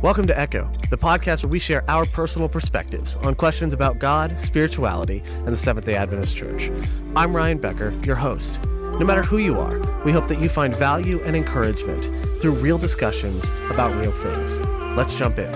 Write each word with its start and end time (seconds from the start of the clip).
Welcome 0.00 0.28
to 0.28 0.38
Echo, 0.38 0.70
the 0.90 0.96
podcast 0.96 1.42
where 1.42 1.50
we 1.50 1.58
share 1.58 1.82
our 1.90 2.06
personal 2.06 2.48
perspectives 2.48 3.16
on 3.16 3.34
questions 3.34 3.72
about 3.72 3.98
God, 3.98 4.40
spirituality, 4.40 5.24
and 5.26 5.48
the 5.48 5.56
Seventh 5.56 5.86
day 5.86 5.96
Adventist 5.96 6.36
Church. 6.36 6.70
I'm 7.16 7.34
Ryan 7.34 7.58
Becker, 7.58 7.90
your 8.04 8.14
host. 8.14 8.60
No 8.62 9.00
matter 9.00 9.24
who 9.24 9.38
you 9.38 9.58
are, 9.58 9.80
we 10.04 10.12
hope 10.12 10.28
that 10.28 10.40
you 10.40 10.48
find 10.48 10.72
value 10.72 11.20
and 11.24 11.34
encouragement 11.34 12.04
through 12.40 12.52
real 12.52 12.78
discussions 12.78 13.44
about 13.70 13.92
real 13.96 14.12
things. 14.12 14.60
Let's 14.96 15.14
jump 15.14 15.36
in. 15.40 15.50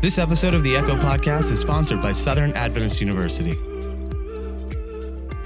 This 0.00 0.18
episode 0.18 0.54
of 0.54 0.64
the 0.64 0.76
Echo 0.76 0.96
Podcast 0.96 1.52
is 1.52 1.60
sponsored 1.60 2.00
by 2.00 2.10
Southern 2.10 2.52
Adventist 2.54 3.00
University. 3.00 3.56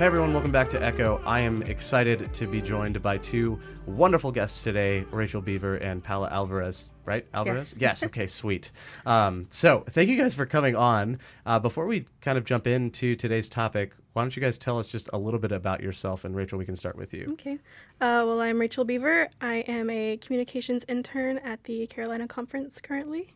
Hey 0.00 0.06
everyone, 0.06 0.32
welcome 0.32 0.50
back 0.50 0.70
to 0.70 0.82
Echo. 0.82 1.20
I 1.26 1.40
am 1.40 1.60
excited 1.64 2.32
to 2.32 2.46
be 2.46 2.62
joined 2.62 3.02
by 3.02 3.18
two 3.18 3.60
wonderful 3.84 4.32
guests 4.32 4.62
today, 4.62 5.04
Rachel 5.10 5.42
Beaver 5.42 5.76
and 5.76 6.02
Paula 6.02 6.30
Alvarez. 6.30 6.88
Right, 7.04 7.26
Alvarez? 7.34 7.74
Yes. 7.78 8.00
yes 8.00 8.04
okay, 8.04 8.26
sweet. 8.26 8.72
Um, 9.04 9.46
so, 9.50 9.84
thank 9.90 10.08
you 10.08 10.16
guys 10.16 10.34
for 10.34 10.46
coming 10.46 10.74
on. 10.74 11.16
Uh, 11.44 11.58
before 11.58 11.84
we 11.84 12.06
kind 12.22 12.38
of 12.38 12.46
jump 12.46 12.66
into 12.66 13.14
today's 13.14 13.50
topic, 13.50 13.92
why 14.14 14.22
don't 14.22 14.34
you 14.34 14.40
guys 14.40 14.56
tell 14.56 14.78
us 14.78 14.88
just 14.88 15.10
a 15.12 15.18
little 15.18 15.38
bit 15.38 15.52
about 15.52 15.82
yourself? 15.82 16.24
And 16.24 16.34
Rachel, 16.34 16.56
we 16.58 16.64
can 16.64 16.76
start 16.76 16.96
with 16.96 17.12
you. 17.12 17.26
Okay. 17.32 17.58
Uh, 18.00 18.24
well, 18.26 18.40
I'm 18.40 18.58
Rachel 18.58 18.86
Beaver. 18.86 19.28
I 19.42 19.56
am 19.68 19.90
a 19.90 20.16
communications 20.16 20.82
intern 20.88 21.36
at 21.44 21.62
the 21.64 21.86
Carolina 21.88 22.26
Conference 22.26 22.80
currently. 22.80 23.28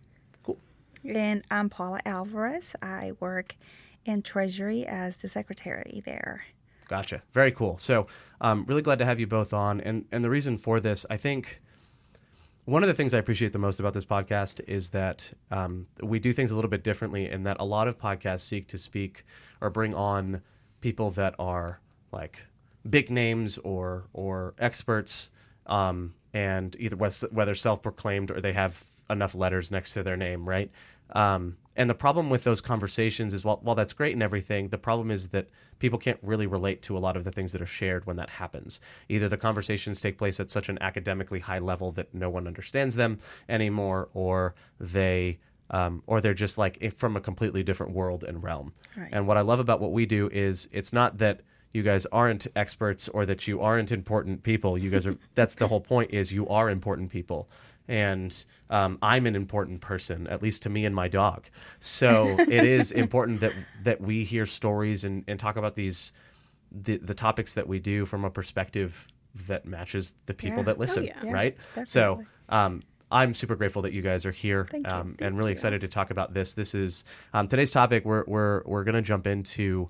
Cool. 0.43 0.57
And 1.05 1.45
I'm 1.51 1.69
Paula 1.69 2.01
Alvarez. 2.07 2.75
I 2.81 3.13
work 3.21 3.55
in 4.07 4.23
Treasury 4.23 4.87
as 4.87 5.19
the 5.19 5.29
secretary 5.29 6.03
there. 6.07 6.43
Gotcha. 6.89 7.23
Very 7.33 7.53
cool. 7.53 7.79
So, 7.79 8.07
um, 8.41 8.65
really 8.67 8.83
glad 8.83 8.99
to 8.99 9.05
have 9.05 9.19
you 9.19 9.27
both 9.27 9.53
on. 9.53 9.81
And 9.81 10.05
and 10.13 10.25
the 10.25 10.31
reason 10.31 10.59
for 10.59 10.81
this, 10.81 11.07
I 11.09 11.17
think, 11.17 11.61
one 12.65 12.83
of 12.83 12.89
the 12.89 12.95
things 12.95 13.15
I 13.15 13.19
appreciate 13.19 13.53
the 13.53 13.59
most 13.59 13.81
about 13.81 13.95
this 13.95 14.05
podcast 14.05 14.61
is 14.67 14.91
that 14.91 15.33
um, 15.51 15.87
we 16.03 16.19
do 16.19 16.33
things 16.33 16.51
a 16.51 16.55
little 16.55 16.71
bit 16.71 16.83
differently. 16.85 17.29
In 17.29 17.43
that 17.45 17.57
a 17.61 17.65
lot 17.65 17.89
of 17.89 17.99
podcasts 17.99 18.41
seek 18.41 18.69
to 18.69 18.79
speak 18.79 19.25
or 19.61 19.71
bring 19.71 19.95
on 19.95 20.43
people 20.81 21.11
that 21.13 21.35
are 21.39 21.81
like 22.13 22.45
big 22.89 23.11
names 23.11 23.59
or 23.59 24.05
or 24.13 24.55
experts, 24.59 25.31
um, 25.67 26.15
and 26.33 26.77
either 26.79 26.97
whether 26.97 27.55
self 27.55 27.83
proclaimed 27.83 28.31
or 28.31 28.41
they 28.41 28.53
have 28.53 28.85
enough 29.11 29.35
letters 29.35 29.71
next 29.71 29.93
to 29.95 30.03
their 30.03 30.17
name, 30.17 30.49
right? 30.49 30.71
Um, 31.11 31.57
and 31.77 31.91
the 31.91 31.95
problem 31.95 32.31
with 32.31 32.45
those 32.45 32.61
conversations 32.61 33.35
is 33.35 33.45
while, 33.45 33.59
while 33.63 33.75
that's 33.75 33.93
great 33.93 34.13
and 34.13 34.23
everything, 34.23 34.69
the 34.69 34.79
problem 34.79 35.11
is 35.11 35.29
that 35.29 35.49
people 35.79 35.99
can't 35.99 36.19
really 36.23 36.47
relate 36.47 36.83
to 36.83 36.97
a 36.97 37.01
lot 37.01 37.17
of 37.17 37.25
the 37.25 37.33
things 37.33 37.53
that 37.53 37.61
are 37.61 37.67
shared 37.67 38.07
when 38.07 38.17
that 38.17 38.31
happens. 38.31 38.81
Either 39.09 39.29
the 39.29 39.37
conversations 39.37 40.01
take 40.01 40.17
place 40.17 40.39
at 40.39 40.51
such 40.51 40.69
an 40.69 40.79
academically 40.81 41.41
high 41.41 41.59
level 41.59 41.91
that 41.93 42.15
no 42.15 42.31
one 42.31 42.47
understands 42.47 42.95
them 42.95 43.19
anymore, 43.49 44.09
or 44.15 44.55
they 44.79 45.39
um, 45.71 46.03
or 46.07 46.21
they're 46.21 46.35
just 46.35 46.59
like 46.59 46.95
from 46.95 47.17
a 47.17 47.21
completely 47.21 47.63
different 47.63 47.93
world 47.93 48.23
and 48.23 48.43
realm. 48.43 48.73
Right. 48.97 49.09
And 49.11 49.27
what 49.27 49.37
I 49.37 49.41
love 49.41 49.59
about 49.59 49.81
what 49.81 49.93
we 49.93 50.07
do 50.07 50.29
is 50.33 50.69
it's 50.73 50.93
not 50.93 51.19
that 51.19 51.41
you 51.73 51.83
guys 51.83 52.07
aren't 52.07 52.47
experts 52.55 53.09
or 53.09 53.27
that 53.27 53.49
you 53.49 53.61
aren't 53.61 53.91
important 53.91 54.43
people. 54.43 54.79
You 54.79 54.91
guys 54.91 55.07
are. 55.07 55.17
that's 55.35 55.57
the 55.57 55.67
whole 55.67 55.81
point. 55.81 56.13
Is 56.13 56.31
you 56.31 56.47
are 56.49 56.71
important 56.71 57.11
people 57.11 57.49
and 57.89 58.45
um, 58.71 58.99
I'm 59.03 59.27
an 59.27 59.37
important 59.37 59.81
person, 59.81 60.27
at 60.27 60.43
least 60.43 60.63
to 60.63 60.71
me 60.71 60.85
and 60.85 60.95
my 60.95 61.09
dog. 61.09 61.45
So 61.81 62.37
it 62.39 62.65
is 62.65 62.93
important 63.05 63.41
that 63.41 63.53
that 63.83 64.01
we 64.01 64.25
hear 64.25 64.47
stories 64.47 65.05
and, 65.05 65.25
and 65.29 65.39
talk 65.39 65.57
about 65.57 65.75
these 65.77 66.13
the, 66.73 66.97
the 66.97 67.15
topics 67.15 67.55
that 67.55 67.69
we 67.69 67.79
do 67.79 68.05
from 68.05 68.25
a 68.25 68.31
perspective 68.31 69.07
that 69.47 69.67
matches 69.67 70.15
the 70.27 70.35
people 70.35 70.59
yeah. 70.59 70.65
that 70.65 70.79
listen, 70.79 71.09
oh, 71.09 71.27
yeah. 71.27 71.33
right? 71.33 71.57
Yeah, 71.77 71.85
so 71.87 72.25
um, 72.49 72.83
I'm 73.11 73.35
super 73.35 73.55
grateful 73.55 73.83
that 73.83 73.93
you 73.93 74.03
guys 74.03 74.27
are 74.27 74.33
here 74.33 74.67
um, 74.87 75.17
and 75.21 75.37
really 75.37 75.51
you. 75.51 75.55
excited 75.55 75.83
to 75.83 75.89
talk 75.89 76.11
about 76.11 76.35
this. 76.35 76.55
This 76.55 76.75
is 76.75 77.05
um, 77.33 77.49
today's 77.49 77.71
topic. 77.71 78.05
We're 78.05 78.25
we're 78.27 78.63
we're 78.65 78.85
going 78.85 78.97
to 78.97 79.03
jump 79.03 79.27
into 79.27 79.89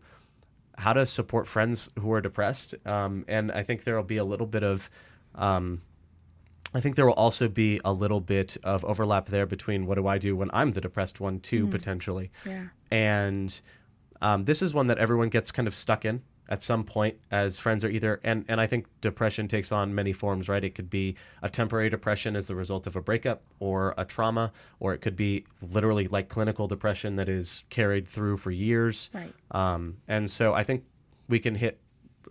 how 0.76 0.92
to 0.92 1.06
support 1.06 1.46
friends 1.46 1.90
who 1.98 2.12
are 2.12 2.20
depressed, 2.20 2.74
um, 2.84 3.24
and 3.28 3.52
I 3.52 3.62
think 3.62 3.84
there 3.84 3.96
will 3.96 4.02
be 4.02 4.16
a 4.16 4.24
little 4.24 4.46
bit 4.46 4.64
of 4.64 4.90
um, 5.36 5.82
I 6.74 6.80
think 6.80 6.96
there 6.96 7.06
will 7.06 7.14
also 7.14 7.48
be 7.48 7.80
a 7.84 7.92
little 7.92 8.20
bit 8.20 8.56
of 8.64 8.84
overlap 8.84 9.26
there 9.26 9.46
between 9.46 9.86
what 9.86 9.94
do 9.94 10.06
I 10.06 10.18
do 10.18 10.36
when 10.36 10.50
I'm 10.52 10.72
the 10.72 10.80
depressed 10.80 11.20
one 11.20 11.40
too, 11.40 11.66
mm. 11.66 11.70
potentially. 11.70 12.30
Yeah. 12.44 12.66
And 12.90 13.60
um, 14.20 14.44
this 14.44 14.60
is 14.60 14.74
one 14.74 14.88
that 14.88 14.98
everyone 14.98 15.28
gets 15.28 15.50
kind 15.50 15.68
of 15.68 15.74
stuck 15.74 16.04
in 16.04 16.22
at 16.48 16.62
some 16.62 16.84
point 16.84 17.16
as 17.30 17.58
friends 17.58 17.84
are 17.84 17.88
either 17.88 18.20
and 18.22 18.44
and 18.48 18.60
I 18.60 18.66
think 18.66 18.86
depression 19.00 19.48
takes 19.48 19.72
on 19.72 19.94
many 19.94 20.12
forms, 20.12 20.48
right? 20.48 20.62
It 20.62 20.74
could 20.74 20.90
be 20.90 21.16
a 21.42 21.48
temporary 21.48 21.88
depression 21.88 22.36
as 22.36 22.46
the 22.46 22.54
result 22.54 22.86
of 22.86 22.96
a 22.96 23.00
breakup 23.00 23.42
or 23.60 23.94
a 23.96 24.04
trauma, 24.04 24.52
or 24.80 24.92
it 24.92 24.98
could 24.98 25.16
be 25.16 25.46
literally 25.62 26.08
like 26.08 26.28
clinical 26.28 26.66
depression 26.66 27.16
that 27.16 27.28
is 27.28 27.64
carried 27.70 28.06
through 28.08 28.36
for 28.36 28.50
years. 28.50 29.10
Right. 29.14 29.32
Um, 29.52 29.98
and 30.06 30.30
so 30.30 30.52
I 30.52 30.64
think 30.64 30.84
we 31.28 31.38
can 31.38 31.54
hit 31.54 31.78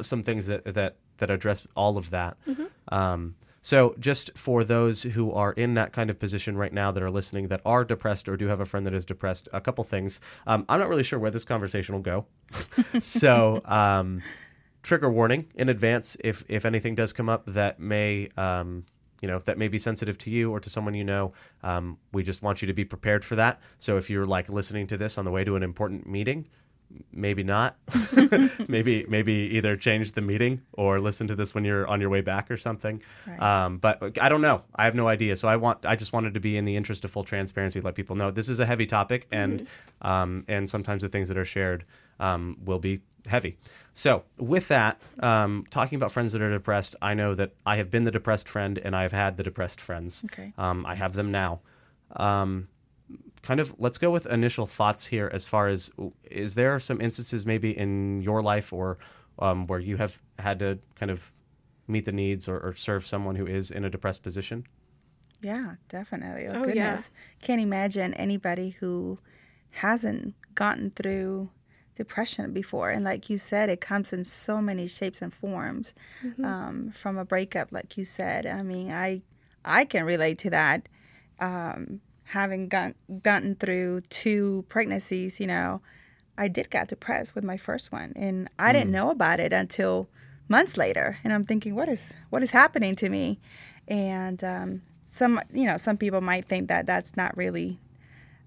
some 0.02 0.22
things 0.22 0.48
that 0.48 0.66
that 0.66 0.98
that 1.18 1.30
address 1.30 1.66
all 1.75 1.98
of 1.98 2.10
that. 2.12 2.38
Mm-hmm. 2.48 2.94
Um, 2.94 3.36
so, 3.63 3.96
just 3.97 4.38
for 4.38 4.66
those 4.66 5.03
who 5.03 5.31
are 5.31 5.53
in 5.53 5.74
that 5.75 5.94
kind 5.94 6.09
of 6.09 6.19
position 6.19 6.57
right 6.57 6.74
now 6.74 6.91
that 6.91 7.01
are 7.01 7.09
listening 7.09 7.47
that 7.47 7.62
are 7.66 7.85
depressed 7.85 8.28
or 8.28 8.35
do 8.35 8.47
have 8.47 8.59
a 8.59 8.66
friend 8.66 8.85
that 8.85 8.94
is 8.94 9.06
depressed, 9.06 9.47
a 9.53 9.62
couple 9.62 9.85
things. 9.85 10.19
Um, 10.46 10.66
I'm 10.68 10.81
not 10.81 10.90
really 10.90 11.01
sure 11.01 11.18
where 11.18 11.31
this 11.31 11.46
conversation 11.46 11.96
will 11.96 12.01
go. 12.01 12.25
so, 13.00 13.62
um, 13.63 14.22
trigger 14.81 15.09
warning 15.09 15.47
in 15.56 15.69
advance 15.69 16.18
if 16.19 16.44
if 16.50 16.66
anything 16.66 16.94
does 16.94 17.13
come 17.13 17.29
up 17.29 17.46
that 17.47 17.79
may 17.79 18.28
um, 18.35 18.85
you 19.22 19.29
know 19.29 19.40
that 19.40 19.57
may 19.57 19.69
be 19.69 19.80
sensitive 19.80 20.18
to 20.18 20.30
you 20.30 20.51
or 20.51 20.59
to 20.59 20.69
someone 20.69 20.94
you 20.94 21.06
know 21.06 21.31
um, 21.63 21.97
we 22.12 22.22
just 22.22 22.41
want 22.41 22.62
you 22.62 22.68
to 22.68 22.74
be 22.74 22.84
prepared 22.84 23.24
for 23.24 23.38
that 23.38 23.62
so 23.80 23.95
if 23.95 24.09
you're 24.09 24.25
like 24.25 24.50
listening 24.50 24.85
to 24.85 24.97
this 24.97 25.18
on 25.18 25.24
the 25.24 25.31
way 25.31 25.45
to 25.45 25.56
an 25.56 25.63
important 25.63 26.06
meeting 26.06 26.45
maybe 27.12 27.44
not. 27.44 27.78
maybe 28.68 29.06
maybe 29.08 29.34
either 29.54 29.76
change 29.76 30.14
the 30.14 30.22
meeting 30.22 30.62
or 30.74 31.00
listen 31.00 31.28
to 31.28 31.36
this 31.36 31.54
when 31.54 31.64
you're 31.64 31.88
on 31.88 32.02
your 32.02 32.09
way 32.09 32.22
back 32.22 32.50
or 32.52 32.58
something. 32.58 33.02
Right. 33.28 33.42
Um, 33.42 33.78
but 33.78 34.18
I 34.20 34.30
don't 34.30 34.42
know. 34.42 34.64
I 34.76 34.86
have 34.86 34.96
no 34.96 35.08
idea. 35.08 35.36
So 35.36 35.48
I 35.48 35.56
want 35.56 35.86
I 35.86 35.96
just 35.96 36.14
wanted 36.14 36.34
to 36.34 36.40
be 36.40 36.58
in 36.58 36.66
the 36.66 36.76
interest 36.76 37.06
of 37.06 37.12
full 37.12 37.24
transparency, 37.24 37.81
let 37.81 37.96
people 37.96 38.16
know 38.16 38.31
this 38.31 38.50
is 38.50 38.59
a 38.59 38.66
heavy 38.66 38.86
topic, 38.86 39.28
and 39.31 39.62
mm-hmm. 39.62 40.08
um, 40.08 40.46
and 40.48 40.70
sometimes 40.70 41.02
the 41.02 41.09
things 41.09 41.28
that 41.28 41.38
are 41.38 41.46
shared 41.46 41.86
um, 42.20 42.58
will 42.64 42.80
be 42.80 43.02
heavy. 43.28 43.58
So 43.94 44.24
with 44.38 44.68
that, 44.68 45.02
um, 45.20 45.66
talking 45.70 45.96
about 45.96 46.12
friends 46.12 46.34
that 46.34 46.42
are 46.42 46.52
depressed, 46.52 46.96
I 47.02 47.14
know 47.14 47.36
that 47.36 47.54
I 47.66 47.78
have 47.78 47.90
been 47.90 48.04
the 48.04 48.12
depressed 48.12 48.50
friend, 48.50 48.78
and 48.78 48.96
I 48.96 49.04
have 49.04 49.12
had 49.12 49.38
the 49.38 49.44
depressed 49.44 49.80
friends. 49.80 50.24
Okay. 50.25 50.54
Um, 50.58 50.86
I 50.86 50.96
have 50.96 51.14
them 51.14 51.31
now. 51.31 51.62
Kind 53.44 53.59
of 53.59 53.76
let's 53.78 53.98
go 53.98 54.09
with 54.09 54.26
initial 54.26 54.66
thoughts 54.66 55.08
here 55.08 55.30
as 55.34 55.46
far 55.46 55.68
as 55.68 55.92
is 56.24 56.56
there 56.56 56.80
some 56.80 57.02
instances 57.02 57.46
maybe 57.46 57.78
in 57.78 58.22
your 58.22 58.42
life 58.42 58.72
or 58.72 58.98
um, 59.38 59.68
where 59.68 59.80
you 59.80 59.98
have 59.98 60.18
had 60.40 60.59
to 60.59 60.80
kind 60.96 61.12
of 61.12 61.30
meet 61.86 62.06
the 62.06 62.14
needs 62.14 62.48
or, 62.48 62.58
or, 62.58 62.74
serve 62.74 63.06
someone 63.06 63.36
who 63.36 63.46
is 63.46 63.70
in 63.70 63.84
a 63.84 63.90
depressed 63.90 64.24
position? 64.24 64.66
Yeah 65.42 65.76
definitely. 65.90 66.48
Oh, 66.48 66.59
oh 66.59 66.64
goodness. 66.64 67.09
Yeah. 67.14 67.46
can't 67.46 67.62
imagine 67.62 68.14
anybody 68.14 68.70
who 68.70 69.20
hasn't 69.72 70.36
gotten 70.56 70.92
through 70.92 71.50
depression 71.96 72.54
before. 72.54 72.92
And 72.92 73.04
like 73.04 73.30
you 73.30 73.38
said 73.38 73.70
it 73.70 73.81
comes 73.81 74.14
in 74.14 74.24
so 74.24 74.62
many 74.62 74.88
shapes 74.88 75.22
and 75.22 75.34
forms 75.34 75.94
mm-hmm. 76.24 76.46
um, 76.46 76.92
from 76.92 77.18
a 77.18 77.25
breakup 77.25 77.74
like 77.74 77.98
you 77.98 78.06
said. 78.06 78.46
I 78.46 78.62
mean 78.62 78.90
i 78.90 79.22
i 79.66 79.84
can 79.84 80.06
relate 80.06 80.38
to 80.40 80.50
that. 80.52 80.88
Um, 81.42 82.00
having 82.24 82.68
got, 82.68 82.94
gotten 83.22 83.56
through 83.56 84.02
two 84.10 84.66
pregnancies, 84.70 85.40
you 85.40 85.48
know, 85.48 85.82
I 86.38 86.48
did 86.48 86.70
get 86.70 86.88
depressed 86.88 87.36
with 87.36 87.44
my 87.44 87.58
first 87.58 87.92
one, 87.92 88.14
and 88.16 88.50
I 88.58 88.70
mm. 88.70 88.74
didn't 88.74 88.92
know 88.92 89.10
about 89.12 89.40
it 89.40 89.54
until 89.54 90.10
months 90.48 90.78
later. 90.78 91.18
And 91.24 91.32
I'm 91.32 91.44
thinking, 91.44 91.75
what 91.75 91.90
is 91.90 92.14
what 92.30 92.42
is 92.42 92.52
happening 92.52 92.96
to 92.98 93.10
me? 93.10 93.40
And 93.88 94.44
um, 94.44 94.81
some, 95.06 95.40
you 95.54 95.66
know, 95.66 95.78
some 95.78 95.98
people 95.98 96.22
might 96.22 96.46
think 96.46 96.70
that 96.70 96.86
that's 96.86 97.16
not 97.16 97.38
really 97.38 97.80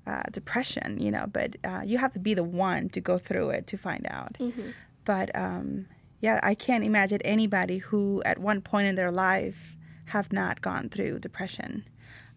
uh, 0.06 0.22
depression, 0.32 0.98
you 1.00 1.10
know, 1.10 1.26
but 1.32 1.56
uh, 1.64 1.82
you 1.84 1.98
have 1.98 2.12
to 2.12 2.18
be 2.18 2.34
the 2.34 2.44
one 2.44 2.88
to 2.90 3.00
go 3.00 3.18
through 3.18 3.50
it 3.50 3.66
to 3.68 3.76
find 3.76 4.06
out. 4.10 4.34
Mm-hmm. 4.40 4.70
But 5.04 5.30
um, 5.34 5.86
yeah, 6.20 6.40
I 6.42 6.54
can't 6.54 6.84
imagine 6.84 7.20
anybody 7.22 7.78
who, 7.78 8.22
at 8.24 8.38
one 8.38 8.60
point 8.60 8.88
in 8.88 8.94
their 8.96 9.12
life, 9.12 9.76
have 10.06 10.32
not 10.32 10.60
gone 10.60 10.88
through 10.88 11.20
depression. 11.20 11.84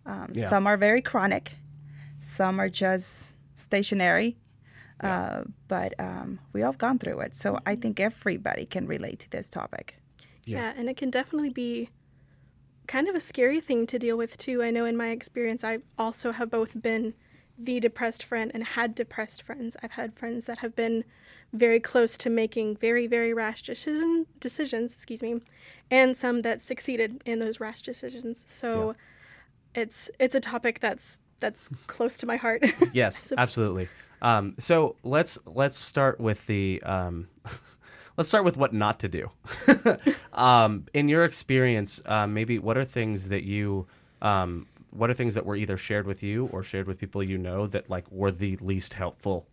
Um, 0.09 0.31
yeah. 0.33 0.49
Some 0.49 0.67
are 0.67 0.77
very 0.77 1.01
chronic, 1.01 1.53
some 2.19 2.59
are 2.59 2.69
just 2.69 3.35
stationary. 3.55 4.37
Yeah. 5.01 5.21
Uh, 5.21 5.43
but 5.69 5.93
um, 5.99 6.39
we 6.51 6.63
all 6.63 6.73
gone 6.73 6.99
through 6.99 7.19
it. 7.21 7.33
So 7.33 7.57
I 7.65 7.75
think 7.75 7.99
everybody 7.99 8.65
can 8.65 8.85
relate 8.85 9.19
to 9.19 9.29
this 9.29 9.49
topic. 9.49 9.95
Yeah. 10.43 10.59
yeah, 10.59 10.73
and 10.75 10.89
it 10.89 10.97
can 10.97 11.09
definitely 11.09 11.51
be 11.51 11.89
kind 12.87 13.07
of 13.07 13.15
a 13.15 13.19
scary 13.19 13.61
thing 13.61 13.87
to 13.87 13.99
deal 13.99 14.17
with, 14.17 14.35
too. 14.37 14.63
I 14.63 14.71
know 14.71 14.85
in 14.85 14.97
my 14.97 15.09
experience, 15.09 15.63
I 15.63 15.79
also 15.97 16.31
have 16.31 16.49
both 16.49 16.81
been 16.81 17.13
the 17.57 17.79
depressed 17.79 18.23
friend 18.23 18.51
and 18.53 18.63
had 18.63 18.95
depressed 18.95 19.43
friends. 19.43 19.77
I've 19.83 19.91
had 19.91 20.17
friends 20.17 20.47
that 20.47 20.59
have 20.59 20.75
been 20.75 21.03
very 21.53 21.79
close 21.79 22.17
to 22.17 22.29
making 22.29 22.77
very, 22.77 23.07
very 23.07 23.33
rash 23.33 23.63
decision, 23.63 24.25
decisions, 24.39 24.93
excuse 24.93 25.21
me, 25.21 25.41
and 25.91 26.17
some 26.17 26.41
that 26.41 26.61
succeeded 26.61 27.21
in 27.25 27.39
those 27.39 27.59
rash 27.59 27.81
decisions. 27.83 28.43
So 28.47 28.95
it's 29.79 30.09
it's 30.19 30.35
a 30.35 30.39
topic 30.39 30.79
that's 30.79 31.19
that's 31.39 31.69
close 31.87 32.17
to 32.17 32.25
my 32.25 32.35
heart. 32.35 32.63
Yes, 32.93 33.31
absolutely. 33.37 33.87
Um, 34.21 34.55
so 34.59 34.95
let's 35.03 35.39
let's 35.45 35.77
start 35.77 36.19
with 36.19 36.45
the 36.47 36.81
um, 36.83 37.27
let's 38.17 38.27
start 38.29 38.43
with 38.43 38.57
what 38.57 38.73
not 38.73 38.99
to 38.99 39.07
do. 39.07 39.29
um, 40.33 40.85
in 40.93 41.07
your 41.07 41.23
experience, 41.23 42.01
uh, 42.05 42.27
maybe 42.27 42.59
what 42.59 42.77
are 42.77 42.85
things 42.85 43.29
that 43.29 43.43
you 43.43 43.87
um, 44.21 44.67
what 44.91 45.09
are 45.09 45.13
things 45.13 45.35
that 45.35 45.45
were 45.45 45.55
either 45.55 45.77
shared 45.77 46.05
with 46.07 46.21
you 46.23 46.47
or 46.51 46.63
shared 46.63 46.87
with 46.87 46.99
people 46.99 47.23
you 47.23 47.37
know 47.37 47.67
that 47.67 47.89
like 47.89 48.11
were 48.11 48.31
the 48.31 48.57
least 48.57 48.93
helpful, 48.93 49.47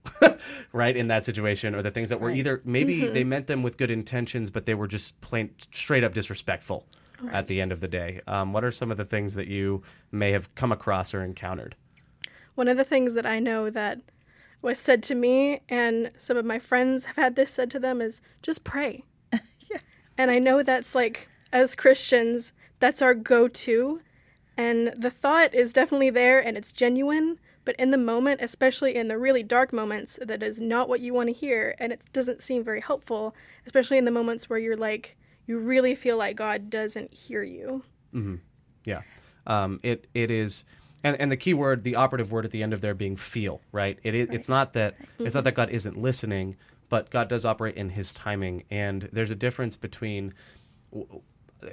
right, 0.73 0.97
in 0.97 1.09
that 1.09 1.23
situation, 1.25 1.75
or 1.75 1.83
the 1.83 1.91
things 1.91 2.09
that 2.09 2.21
were 2.21 2.29
Right. 2.29 2.39
either 2.39 2.61
maybe 2.65 3.09
they 3.09 3.23
meant 3.23 3.47
them 3.47 3.63
with 3.63 3.77
good 3.77 3.91
intentions, 3.91 4.51
but 4.51 4.67
they 4.67 4.75
were 4.75 4.89
just 4.89 5.21
plain 5.21 5.51
straight 5.71 6.03
up 6.03 6.15
disrespectful 6.15 6.85
at 7.31 7.47
the 7.47 7.61
end 7.61 7.73
of 7.73 7.81
the 7.81 7.89
day. 7.89 8.21
Um, 8.27 8.53
what 8.53 8.65
are 8.65 8.73
some 8.73 8.91
of 8.91 8.97
the 8.97 9.05
things 9.05 9.35
that 9.35 9.49
you 9.49 9.83
may 10.11 10.33
have 10.33 10.55
come 10.55 10.73
across 10.73 11.15
or 11.15 11.23
encountered? 11.23 11.77
One 12.55 12.69
of 12.69 12.77
the 12.77 12.85
things 12.85 13.15
that 13.15 13.27
I 13.27 13.39
know 13.39 13.71
that 13.71 14.01
was 14.63 14.79
said 14.79 15.03
to 15.05 15.15
me, 15.15 15.61
and 15.69 16.11
some 16.19 16.37
of 16.37 16.45
my 16.45 16.59
friends 16.59 17.05
have 17.07 17.17
had 17.17 17.37
this 17.37 17.51
said 17.51 17.71
to 17.73 17.79
them, 17.79 18.01
is 18.01 18.21
just 18.43 18.65
pray. 18.65 19.05
Yeah. 19.69 19.79
And 20.17 20.31
I 20.31 20.39
know 20.39 20.63
that's 20.63 20.95
like, 20.95 21.29
as 21.53 21.75
Christians, 21.75 22.53
that's 22.79 23.03
our 23.03 23.15
go 23.15 23.49
to. 23.49 24.01
And 24.57 24.95
the 24.97 25.11
thought 25.11 25.55
is 25.55 25.73
definitely 25.73 26.11
there 26.11 26.39
and 26.39 26.57
it's 26.57 26.73
genuine. 26.73 27.39
But 27.65 27.77
in 27.77 27.91
the 27.91 27.99
moment, 27.99 28.41
especially 28.41 28.95
in 28.95 29.09
the 29.09 29.19
really 29.19 29.43
dark 29.43 29.73
moments, 29.73 30.21
that 30.23 30.41
is 30.43 30.61
not 30.61 30.89
what 30.89 31.01
you 31.01 31.13
want 31.13 31.29
to 31.29 31.33
hear. 31.33 31.75
And 31.81 31.93
it 31.93 32.01
doesn't 32.13 32.43
seem 32.43 32.63
very 32.63 32.81
helpful, 32.81 33.35
especially 33.67 33.99
in 33.99 34.05
the 34.05 34.13
moments 34.13 34.49
where 34.49 34.59
you're 34.59 34.77
like, 34.77 35.17
you 35.47 35.59
really 35.59 35.95
feel 35.95 36.17
like 36.17 36.37
God 36.37 36.71
doesn't 36.71 37.13
hear 37.15 37.43
you. 37.43 37.83
Mm-hmm. 38.15 38.37
Yeah. 38.85 39.03
Um, 39.47 39.81
it 39.83 40.07
it 40.15 40.31
is, 40.31 40.65
and, 41.05 41.21
and 41.21 41.31
the 41.31 41.37
key 41.37 41.55
word, 41.55 41.85
the 41.85 41.95
operative 41.97 42.33
word 42.33 42.45
at 42.45 42.51
the 42.51 42.63
end 42.63 42.73
of 42.73 42.81
there 42.81 42.95
being 42.95 43.17
feel, 43.17 43.61
right? 43.73 43.99
It, 44.03 44.15
is 44.15 44.29
it's 44.33 44.49
not 44.49 44.73
that 44.73 44.95
it's 45.19 45.35
not 45.35 45.45
that 45.45 45.55
God 45.55 45.71
isn't 45.71 45.97
listening, 45.97 46.57
but 46.89 47.11
God 47.11 47.29
does 47.29 47.45
operate 47.45 47.77
in 47.77 47.91
His 47.91 48.13
timing, 48.13 48.65
and 48.71 49.09
there's 49.13 49.31
a 49.31 49.37
difference 49.37 49.77
between. 49.77 50.35
w- 50.93 51.23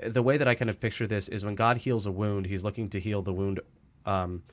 The 0.03 0.21
way 0.23 0.37
that 0.37 0.47
I 0.47 0.55
kind 0.55 0.69
of 0.69 0.79
picture 0.79 1.07
this 1.07 1.27
is 1.29 1.43
when 1.43 1.55
God 1.55 1.77
heals 1.77 2.05
a 2.05 2.11
wound, 2.11 2.45
He's 2.45 2.63
looking 2.63 2.89
to 2.89 2.99
heal 2.99 3.21
the 3.21 3.33
wound 3.33 3.59
um, 4.05 4.43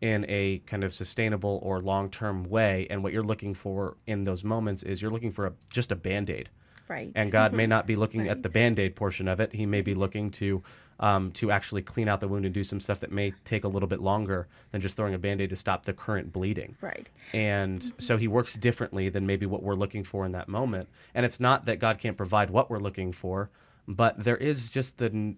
in 0.00 0.24
a 0.28 0.58
kind 0.66 0.84
of 0.84 0.92
sustainable 0.92 1.58
or 1.62 1.80
long 1.80 2.10
term 2.10 2.44
way, 2.44 2.86
and 2.90 3.02
what 3.02 3.12
you're 3.12 3.22
looking 3.24 3.54
for 3.54 3.96
in 4.06 4.24
those 4.24 4.44
moments 4.44 4.82
is 4.82 5.00
you're 5.00 5.10
looking 5.10 5.32
for 5.32 5.46
a, 5.46 5.52
just 5.70 5.90
a 5.92 5.96
band 5.96 6.28
aid 6.30 6.50
Right. 6.88 7.12
and 7.14 7.32
God 7.32 7.52
may 7.52 7.66
not 7.66 7.86
be 7.86 7.96
looking 7.96 8.28
at 8.28 8.42
the 8.42 8.48
band-aid 8.48 8.94
portion 8.94 9.28
of 9.28 9.40
it. 9.40 9.52
He 9.52 9.66
may 9.66 9.82
be 9.82 9.94
looking 9.94 10.30
to 10.32 10.62
um, 10.98 11.30
to 11.32 11.50
actually 11.50 11.82
clean 11.82 12.08
out 12.08 12.20
the 12.20 12.28
wound 12.28 12.46
and 12.46 12.54
do 12.54 12.64
some 12.64 12.80
stuff 12.80 13.00
that 13.00 13.12
may 13.12 13.32
take 13.44 13.64
a 13.64 13.68
little 13.68 13.88
bit 13.88 14.00
longer 14.00 14.48
than 14.70 14.80
just 14.80 14.96
throwing 14.96 15.14
a 15.14 15.18
band-aid 15.18 15.50
to 15.50 15.56
stop 15.56 15.84
the 15.84 15.92
current 15.92 16.32
bleeding. 16.32 16.76
right. 16.80 17.08
And 17.34 17.92
so 17.98 18.16
he 18.16 18.28
works 18.28 18.54
differently 18.54 19.08
than 19.08 19.26
maybe 19.26 19.46
what 19.46 19.62
we're 19.62 19.74
looking 19.74 20.04
for 20.04 20.24
in 20.24 20.32
that 20.32 20.48
moment. 20.48 20.88
And 21.14 21.26
it's 21.26 21.40
not 21.40 21.66
that 21.66 21.80
God 21.80 21.98
can't 21.98 22.16
provide 22.16 22.50
what 22.50 22.70
we're 22.70 22.78
looking 22.78 23.12
for, 23.12 23.50
but 23.86 24.22
there 24.24 24.36
is 24.36 24.68
just 24.68 24.98
the 24.98 25.36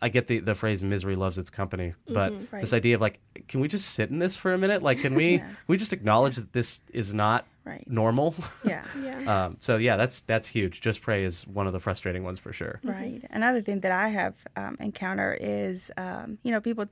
I 0.00 0.08
get 0.08 0.28
the, 0.28 0.38
the 0.40 0.54
phrase 0.54 0.82
misery 0.82 1.16
loves 1.16 1.38
its 1.38 1.50
company, 1.50 1.94
but 2.08 2.32
this 2.32 2.52
Right. 2.52 2.72
idea 2.72 2.94
of 2.94 3.00
like, 3.00 3.20
can 3.48 3.60
we 3.60 3.68
just 3.68 3.90
sit 3.94 4.10
in 4.10 4.18
this 4.20 4.36
for 4.36 4.52
a 4.54 4.58
minute? 4.58 4.82
Like, 4.82 5.00
can 5.00 5.14
we 5.14 5.36
Yeah. 5.36 5.38
can 5.48 5.56
we 5.66 5.76
just 5.76 5.92
acknowledge 5.92 6.36
that 6.36 6.52
this 6.52 6.80
is 6.92 7.12
not 7.12 7.46
Right. 7.64 7.84
normal? 7.90 8.34
Yeah. 8.64 8.84
Yeah. 9.02 9.44
Um, 9.46 9.56
so 9.58 9.76
yeah, 9.76 9.96
that's 9.96 10.20
that's 10.20 10.46
huge. 10.48 10.80
Just 10.80 11.02
pray 11.02 11.24
is 11.24 11.46
one 11.46 11.66
of 11.66 11.72
the 11.72 11.80
frustrating 11.80 12.22
ones 12.24 12.38
for 12.38 12.52
sure. 12.52 12.80
Right. 12.84 13.22
Another 13.30 13.60
thing 13.60 13.80
that 13.80 13.92
I 13.92 14.08
have 14.08 14.34
um, 14.56 14.76
encountered 14.80 15.38
is, 15.40 15.90
um, 15.96 16.38
you 16.44 16.50
know, 16.52 16.60
people, 16.60 16.86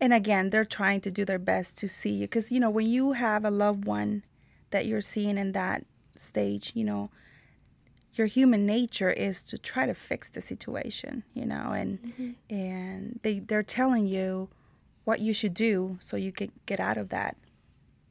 and 0.00 0.12
again, 0.14 0.50
they're 0.50 0.64
trying 0.64 1.00
to 1.02 1.10
do 1.10 1.24
their 1.24 1.38
best 1.38 1.78
to 1.78 1.88
see 1.88 2.10
you. 2.12 2.22
Because, 2.22 2.50
you 2.52 2.60
know, 2.60 2.70
when 2.70 2.88
you 2.88 3.12
have 3.12 3.44
a 3.44 3.50
loved 3.50 3.84
one 3.84 4.22
that 4.70 4.86
you're 4.86 5.00
seeing 5.02 5.36
in 5.36 5.52
that 5.52 5.84
stage, 6.16 6.72
you 6.74 6.84
know, 6.84 7.10
your 8.14 8.26
human 8.26 8.66
nature 8.66 9.10
is 9.10 9.42
to 9.44 9.58
try 9.58 9.86
to 9.86 9.94
fix 9.94 10.30
the 10.30 10.40
situation, 10.40 11.22
you 11.34 11.46
know, 11.46 11.72
and 11.72 12.02
mm-hmm. 12.02 12.30
and 12.54 13.20
they 13.22 13.40
they're 13.40 13.62
telling 13.62 14.06
you 14.06 14.48
what 15.04 15.20
you 15.20 15.32
should 15.32 15.54
do 15.54 15.96
so 16.00 16.16
you 16.16 16.32
can 16.32 16.50
get 16.66 16.80
out 16.80 16.98
of 16.98 17.08
that 17.10 17.36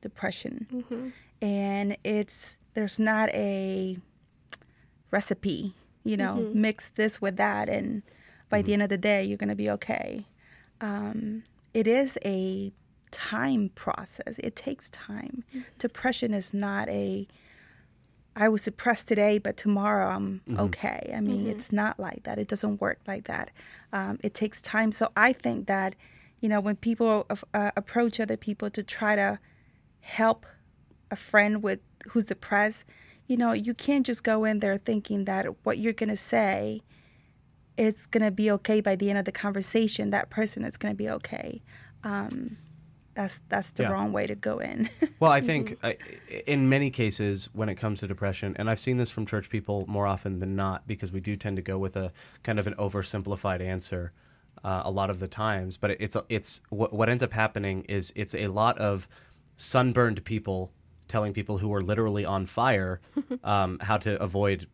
depression. 0.02 0.68
Mm-hmm. 0.72 1.10
And 1.42 1.98
it's 2.04 2.58
there's 2.74 3.00
not 3.00 3.30
a 3.30 3.98
recipe, 5.12 5.74
you 6.04 6.18
know, 6.18 6.38
mm-hmm. 6.40 6.62
mix 6.62 6.90
this 6.90 7.22
with 7.22 7.38
that, 7.38 7.70
and 7.70 8.02
by 8.50 8.62
the 8.62 8.74
end 8.74 8.84
of 8.84 8.90
the 8.90 8.98
day, 8.98 9.24
you're 9.24 9.38
going 9.38 9.50
to 9.50 9.56
be 9.56 9.70
okay. 9.70 10.26
Um, 10.82 11.44
it 11.74 11.88
is 11.88 12.18
a 12.26 12.72
time 13.12 13.70
process, 13.76 14.40
it 14.40 14.56
takes 14.56 14.90
time. 14.90 15.44
Depression 15.78 16.34
is 16.34 16.54
not 16.54 16.88
a 16.90 17.28
I 18.36 18.48
was 18.50 18.64
depressed 18.64 19.08
today, 19.08 19.38
but 19.38 19.58
tomorrow 19.58 20.08
I'm 20.08 20.42
okay. 20.58 21.14
I 21.16 21.20
mean, 21.22 21.48
it's 21.48 21.72
not 21.72 22.00
like 22.00 22.24
that. 22.24 22.38
It 22.40 22.48
doesn't 22.48 22.80
work 22.80 23.00
like 23.08 23.26
that. 23.26 23.52
Um, 23.92 24.18
it 24.24 24.34
takes 24.34 24.62
time. 24.62 24.92
So 24.92 25.12
I 25.18 25.34
think 25.34 25.68
that, 25.68 25.96
you 26.42 26.48
know, 26.48 26.62
when 26.62 26.76
people 26.78 27.28
uh, 27.54 27.72
approach 27.76 28.20
other 28.20 28.38
people 28.38 28.70
to 28.70 28.84
try 28.84 29.16
to 29.16 29.40
help 30.00 30.46
a 31.12 31.16
friend 31.16 31.62
with 31.64 31.80
who's 32.08 32.26
depressed, 32.26 32.86
you 33.28 33.36
know, 33.36 33.52
you 33.52 33.74
can't 33.74 34.06
just 34.06 34.24
go 34.24 34.46
in 34.46 34.60
there 34.60 34.78
thinking 34.78 35.26
that 35.26 35.46
what 35.64 35.78
you're 35.78 35.94
going 35.94 36.10
to 36.10 36.18
say 36.18 36.82
it's 37.80 38.08
going 38.08 38.24
to 38.24 38.32
be 38.32 38.52
okay 38.52 38.82
by 38.82 38.98
the 38.98 39.10
end 39.10 39.18
of 39.18 39.24
the 39.24 39.32
conversation. 39.32 40.10
That 40.10 40.30
person 40.30 40.66
is 40.66 40.76
going 40.76 40.94
to 40.94 40.98
be 40.98 41.10
okay. 41.10 41.62
Um, 42.04 42.58
that's 43.16 43.42
that's 43.50 43.72
the 43.72 43.84
Yeah. 43.84 43.90
wrong 43.92 44.12
way 44.14 44.28
to 44.28 44.36
go 44.36 44.60
in. 44.60 44.90
Well, 45.20 45.32
I 45.34 45.42
think 45.42 45.78
I, 45.84 45.98
in 46.48 46.70
many 46.70 46.90
cases 46.92 47.50
when 47.52 47.68
it 47.68 47.76
comes 47.76 48.00
to 48.00 48.08
depression, 48.08 48.56
and 48.58 48.70
I've 48.70 48.80
seen 48.80 48.96
this 48.96 49.10
from 49.10 49.26
church 49.26 49.50
people 49.50 49.84
more 49.88 50.08
often 50.08 50.40
than 50.40 50.56
not, 50.56 50.88
because 50.88 51.12
we 51.12 51.20
do 51.20 51.36
tend 51.36 51.58
to 51.58 51.62
go 51.62 51.78
with 51.78 51.98
a 51.98 52.14
kind 52.44 52.58
of 52.58 52.68
an 52.68 52.74
oversimplified 52.76 53.60
answer 53.60 54.12
uh, 54.64 54.84
a 54.86 54.90
lot 54.92 55.10
of 55.10 55.20
the 55.20 55.28
times. 55.28 55.76
But 55.76 55.92
it's 56.00 56.16
it's 56.30 56.62
what, 56.70 56.94
what 56.94 57.10
ends 57.10 57.22
up 57.22 57.34
happening 57.34 57.84
is 57.90 58.14
it's 58.16 58.34
a 58.34 58.48
lot 58.48 58.78
of 58.78 59.10
sunburned 59.58 60.24
people 60.24 60.72
telling 61.10 61.34
people 61.34 61.58
who 61.58 61.74
are 61.74 61.82
literally 61.82 62.24
on 62.24 62.46
fire 62.46 63.00
um, 63.44 63.80
how 63.82 63.98
to 63.98 64.22
avoid 64.22 64.68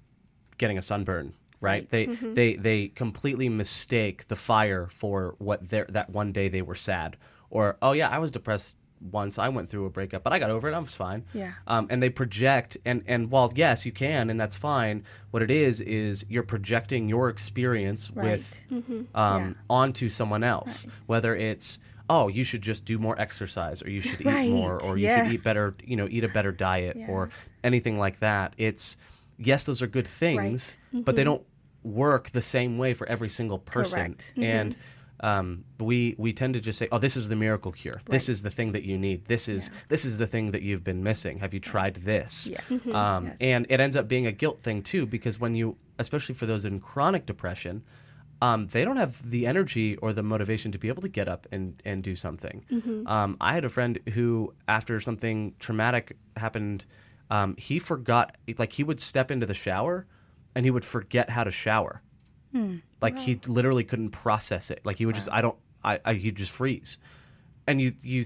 getting 0.57 0.77
a 0.77 0.81
sunburn. 0.81 1.33
Right? 1.61 1.87
Right. 1.89 1.89
They 1.89 2.05
they 2.05 2.55
they 2.55 2.87
completely 2.89 3.49
mistake 3.49 4.27
the 4.27 4.35
fire 4.35 4.89
for 4.94 5.33
what 5.39 5.69
their 5.69 5.85
that 5.89 6.11
one 6.11 6.31
day 6.31 6.49
they 6.49 6.61
were 6.61 6.75
sad, 6.75 7.18
or 7.49 7.78
oh 7.81 7.92
yeah, 7.94 8.09
I 8.09 8.19
was 8.19 8.31
depressed 8.31 8.75
once. 9.11 9.37
I 9.37 9.49
went 9.49 9.69
through 9.69 9.85
a 9.85 9.90
breakup, 9.90 10.23
but 10.23 10.33
I 10.33 10.40
got 10.40 10.49
over 10.49 10.69
it. 10.69 10.73
I 10.73 10.80
was 10.80 10.95
fine. 10.95 11.25
Yeah. 11.33 11.52
Um, 11.68 11.87
and 11.90 12.02
they 12.02 12.09
project, 12.09 12.78
and 12.85 13.04
and 13.07 13.30
while 13.30 13.52
yes, 13.56 13.85
you 13.85 13.92
can, 13.92 14.30
and 14.30 14.40
that's 14.40 14.57
fine. 14.57 15.04
What 15.31 15.44
it 15.44 15.52
is 15.52 15.81
is 15.81 16.25
you're 16.30 16.44
projecting 16.44 17.09
your 17.09 17.30
experience 17.30 18.11
with 18.11 18.59
um, 18.71 19.06
Yeah. 19.14 19.54
onto 19.69 20.09
someone 20.09 20.44
else, 20.44 20.87
whether 21.06 21.35
it's 21.35 21.80
oh 22.09 22.28
you 22.28 22.44
should 22.44 22.61
just 22.61 22.85
do 22.85 22.99
more 22.99 23.19
exercise 23.19 23.81
or 23.81 23.90
you 23.90 23.99
should 23.99 24.21
eat 24.21 24.28
Right, 24.28 24.47
more 24.49 24.80
or 24.83 24.95
you 24.95 25.06
yeah. 25.07 25.23
should 25.25 25.33
eat 25.33 25.44
better 25.44 25.73
you 25.83 25.95
know 25.95 26.07
eat 26.09 26.23
a 26.23 26.28
better 26.28 26.52
diet 26.52 26.95
Yeah. 26.97 27.07
or 27.09 27.31
anything 27.64 27.97
like 27.97 28.19
that 28.19 28.54
it's 28.59 28.95
yes 29.40 29.64
those 29.64 29.81
are 29.81 29.87
good 29.87 30.07
things 30.07 30.78
but 30.94 31.16
they 31.16 31.23
don't 31.23 31.42
work 31.83 32.30
the 32.30 32.44
same 32.44 32.78
way 32.78 32.94
for 32.94 33.07
every 33.07 33.30
single 33.30 33.57
person 33.57 34.14
Correct. 34.14 34.33
and 34.37 34.78
um, 35.22 35.64
we 35.80 36.16
we 36.18 36.34
tend 36.34 36.54
to 36.56 36.60
just 36.60 36.78
say 36.78 36.88
oh 36.92 36.98
this 37.00 37.16
is 37.18 37.30
the 37.30 37.36
miracle 37.36 37.72
cure. 37.72 38.02
This 38.07 38.28
is 38.30 38.42
the 38.42 38.50
thing 38.50 38.74
that 38.74 38.84
you 38.84 38.98
need. 38.98 39.26
This 39.26 39.48
is 39.48 39.72
this 39.88 40.04
is 40.06 40.18
the 40.18 40.28
thing 40.28 40.52
that 40.52 40.62
you've 40.62 40.84
been 40.84 41.04
missing. 41.04 41.40
Have 41.40 41.54
you 41.54 41.60
tried 41.60 41.95
this? 41.95 42.48
Yes. 42.48 42.88
um, 42.94 43.26
Yes. 43.28 43.38
and 43.40 43.66
it 43.69 43.80
ends 43.80 43.95
up 43.95 44.07
being 44.07 44.28
a 44.28 44.31
guilt 44.31 44.62
thing 44.62 44.81
too 44.81 45.06
because 45.06 45.40
when 45.40 45.56
you 45.56 45.78
especially 46.00 46.36
for 46.36 46.45
those 46.45 46.66
in 46.66 46.80
chronic 46.80 47.26
depression 47.26 47.84
um, 48.42 48.68
they 48.68 48.84
don't 48.84 48.98
have 48.98 49.28
the 49.30 49.48
energy 49.48 49.95
or 49.95 50.12
the 50.12 50.22
motivation 50.22 50.74
to 50.74 50.78
be 50.78 50.90
able 50.90 51.02
to 51.02 51.07
get 51.07 51.30
up 51.30 51.48
and, 51.54 51.81
and 51.86 52.04
do 52.04 52.18
something. 52.18 52.66
Um, 53.07 53.38
I 53.40 53.54
had 53.54 53.64
a 53.64 53.69
friend 53.69 53.98
who, 54.14 54.54
after 54.68 55.00
something 55.00 55.54
traumatic 55.57 56.18
happened, 56.36 56.86
um, 57.30 57.56
he 57.57 57.80
forgot, 57.80 58.36
like, 58.57 58.74
he 58.74 58.84
would 58.84 59.00
step 59.00 59.31
into 59.31 59.45
the 59.45 59.54
shower 59.54 60.06
and 60.54 60.66
he 60.66 60.69
would 60.69 60.84
forget 60.84 61.30
how 61.30 61.45
to 61.45 61.50
shower. 61.50 62.02
Like, 63.06 63.19
he 63.19 63.40
literally 63.47 63.83
couldn't 63.83 64.09
process 64.12 64.69
it. 64.71 64.81
Like, 64.83 64.97
he 64.97 65.06
would 65.06 65.16
just, 65.16 65.30
I 65.31 65.42
don't, 65.42 65.57
I, 65.83 66.00
I, 66.06 66.14
he'd 66.14 66.35
just 66.35 66.52
freeze. 66.52 66.97
And 67.68 67.80
you, 67.81 67.94
you, 68.02 68.26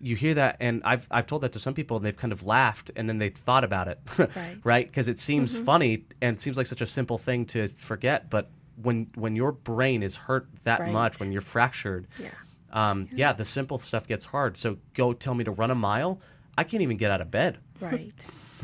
you 0.00 0.16
hear 0.16 0.34
that, 0.34 0.56
and 0.60 0.82
I've, 0.84 1.06
I've 1.10 1.26
told 1.26 1.42
that 1.42 1.52
to 1.52 1.58
some 1.58 1.74
people, 1.74 1.96
and 1.96 2.04
they've 2.06 2.16
kind 2.16 2.32
of 2.32 2.42
laughed, 2.44 2.90
and 2.96 3.08
then 3.08 3.18
they 3.18 3.28
thought 3.30 3.64
about 3.64 3.86
it, 3.88 3.98
Right. 4.18 4.58
right? 4.64 4.86
Because 4.86 5.08
it 5.08 5.18
seems 5.18 5.54
Mm-hmm. 5.54 5.64
funny 5.64 6.04
and 6.22 6.40
seems 6.40 6.56
like 6.56 6.66
such 6.66 6.80
a 6.80 6.86
simple 6.86 7.18
thing 7.18 7.44
to 7.46 7.68
forget, 7.68 8.30
but 8.30 8.48
when 8.82 9.08
when 9.14 9.36
your 9.36 9.52
brain 9.52 10.02
is 10.02 10.16
hurt 10.16 10.48
that 10.64 10.80
Right. 10.80 10.90
much, 10.92 11.20
when 11.20 11.32
you're 11.32 11.42
fractured, 11.42 12.06
Yeah. 12.18 12.30
um, 12.72 13.08
yeah. 13.14 13.32
the 13.34 13.44
simple 13.44 13.78
stuff 13.78 14.06
gets 14.08 14.24
hard. 14.24 14.56
So 14.56 14.78
go 14.94 15.12
tell 15.12 15.34
me 15.34 15.44
to 15.44 15.50
run 15.50 15.70
a 15.70 15.74
mile, 15.74 16.18
I 16.56 16.64
can't 16.64 16.82
even 16.82 16.96
get 16.96 17.10
out 17.10 17.20
of 17.20 17.30
bed. 17.30 17.58
Right. 17.80 18.14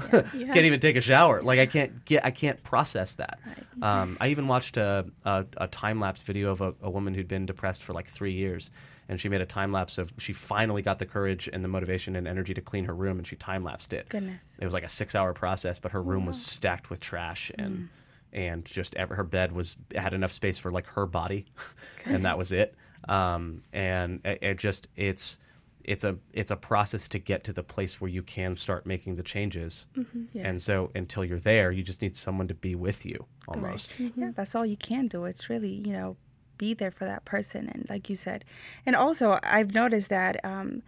Yeah. 0.34 0.52
Can't 0.52 0.66
even 0.66 0.80
take 0.80 0.96
a 0.96 1.00
shower. 1.00 1.42
Like 1.42 1.58
I 1.58 1.66
can't 1.66 2.04
get, 2.04 2.24
I 2.24 2.30
can't 2.30 2.62
process 2.62 3.14
that. 3.14 3.38
Um, 3.80 4.16
I 4.20 4.28
even 4.28 4.48
watched 4.48 4.76
a, 4.76 5.06
a, 5.24 5.44
a 5.56 5.66
time 5.68 6.00
lapse 6.00 6.22
video 6.22 6.50
of 6.50 6.60
a, 6.60 6.74
a 6.82 6.90
woman 6.90 7.14
who'd 7.14 7.28
been 7.28 7.46
depressed 7.46 7.82
for 7.82 7.92
like 7.92 8.08
three 8.08 8.32
years, 8.32 8.70
and 9.08 9.20
she 9.20 9.28
made 9.28 9.40
a 9.40 9.46
time 9.46 9.72
lapse 9.72 9.98
of 9.98 10.12
she 10.18 10.32
finally 10.32 10.82
got 10.82 10.98
the 10.98 11.06
courage 11.06 11.48
and 11.52 11.62
the 11.64 11.68
motivation 11.68 12.16
and 12.16 12.26
energy 12.26 12.54
to 12.54 12.60
clean 12.60 12.84
her 12.84 12.94
room, 12.94 13.18
and 13.18 13.26
she 13.26 13.36
time 13.36 13.64
lapsed 13.64 13.92
it. 13.92 14.08
Goodness. 14.08 14.56
It 14.60 14.64
was 14.64 14.74
like 14.74 14.84
a 14.84 14.88
six 14.88 15.14
hour 15.14 15.32
process, 15.32 15.78
but 15.78 15.92
her 15.92 16.02
room 16.02 16.26
was 16.26 16.42
stacked 16.42 16.90
with 16.90 17.00
trash 17.00 17.50
and 17.58 17.88
and 18.32 18.64
just 18.64 18.94
ever, 18.96 19.14
her 19.14 19.24
bed 19.24 19.52
was 19.52 19.76
had 19.94 20.12
enough 20.12 20.32
space 20.32 20.58
for 20.58 20.70
like 20.70 20.86
her 20.88 21.06
body, 21.06 21.46
and 22.04 22.24
that 22.24 22.36
was 22.36 22.52
it. 22.52 22.74
Um, 23.08 23.62
and 23.72 24.20
it, 24.24 24.38
it 24.42 24.58
just 24.58 24.88
it's 24.96 25.38
it's 25.86 26.04
a 26.04 26.18
it's 26.32 26.50
a 26.50 26.56
process 26.56 27.08
to 27.08 27.18
get 27.18 27.44
to 27.44 27.52
the 27.52 27.62
place 27.62 28.00
where 28.00 28.10
you 28.10 28.22
can 28.22 28.54
start 28.54 28.84
making 28.86 29.16
the 29.16 29.22
changes. 29.22 29.86
Mm-hmm. 29.96 30.24
And 30.34 30.56
Yes. 30.56 30.64
so 30.64 30.90
until 30.94 31.24
you're 31.24 31.38
there, 31.38 31.70
you 31.70 31.82
just 31.82 32.02
need 32.02 32.16
someone 32.16 32.48
to 32.48 32.54
be 32.54 32.74
with 32.74 33.06
you 33.06 33.26
almost. 33.48 33.92
Mm-hmm. 33.92 34.20
Yeah, 34.20 34.30
that's 34.34 34.54
all 34.54 34.66
you 34.66 34.76
can 34.76 35.06
do. 35.08 35.24
It's 35.24 35.48
really, 35.48 35.72
you 35.86 35.92
know, 35.92 36.16
be 36.58 36.74
there 36.74 36.90
for 36.90 37.04
that 37.04 37.24
person. 37.24 37.68
And 37.68 37.86
like 37.88 38.10
you 38.10 38.16
said, 38.16 38.44
and 38.84 38.96
also 38.96 39.38
I've 39.42 39.74
noticed 39.74 40.10
that 40.10 40.44
um, 40.44 40.82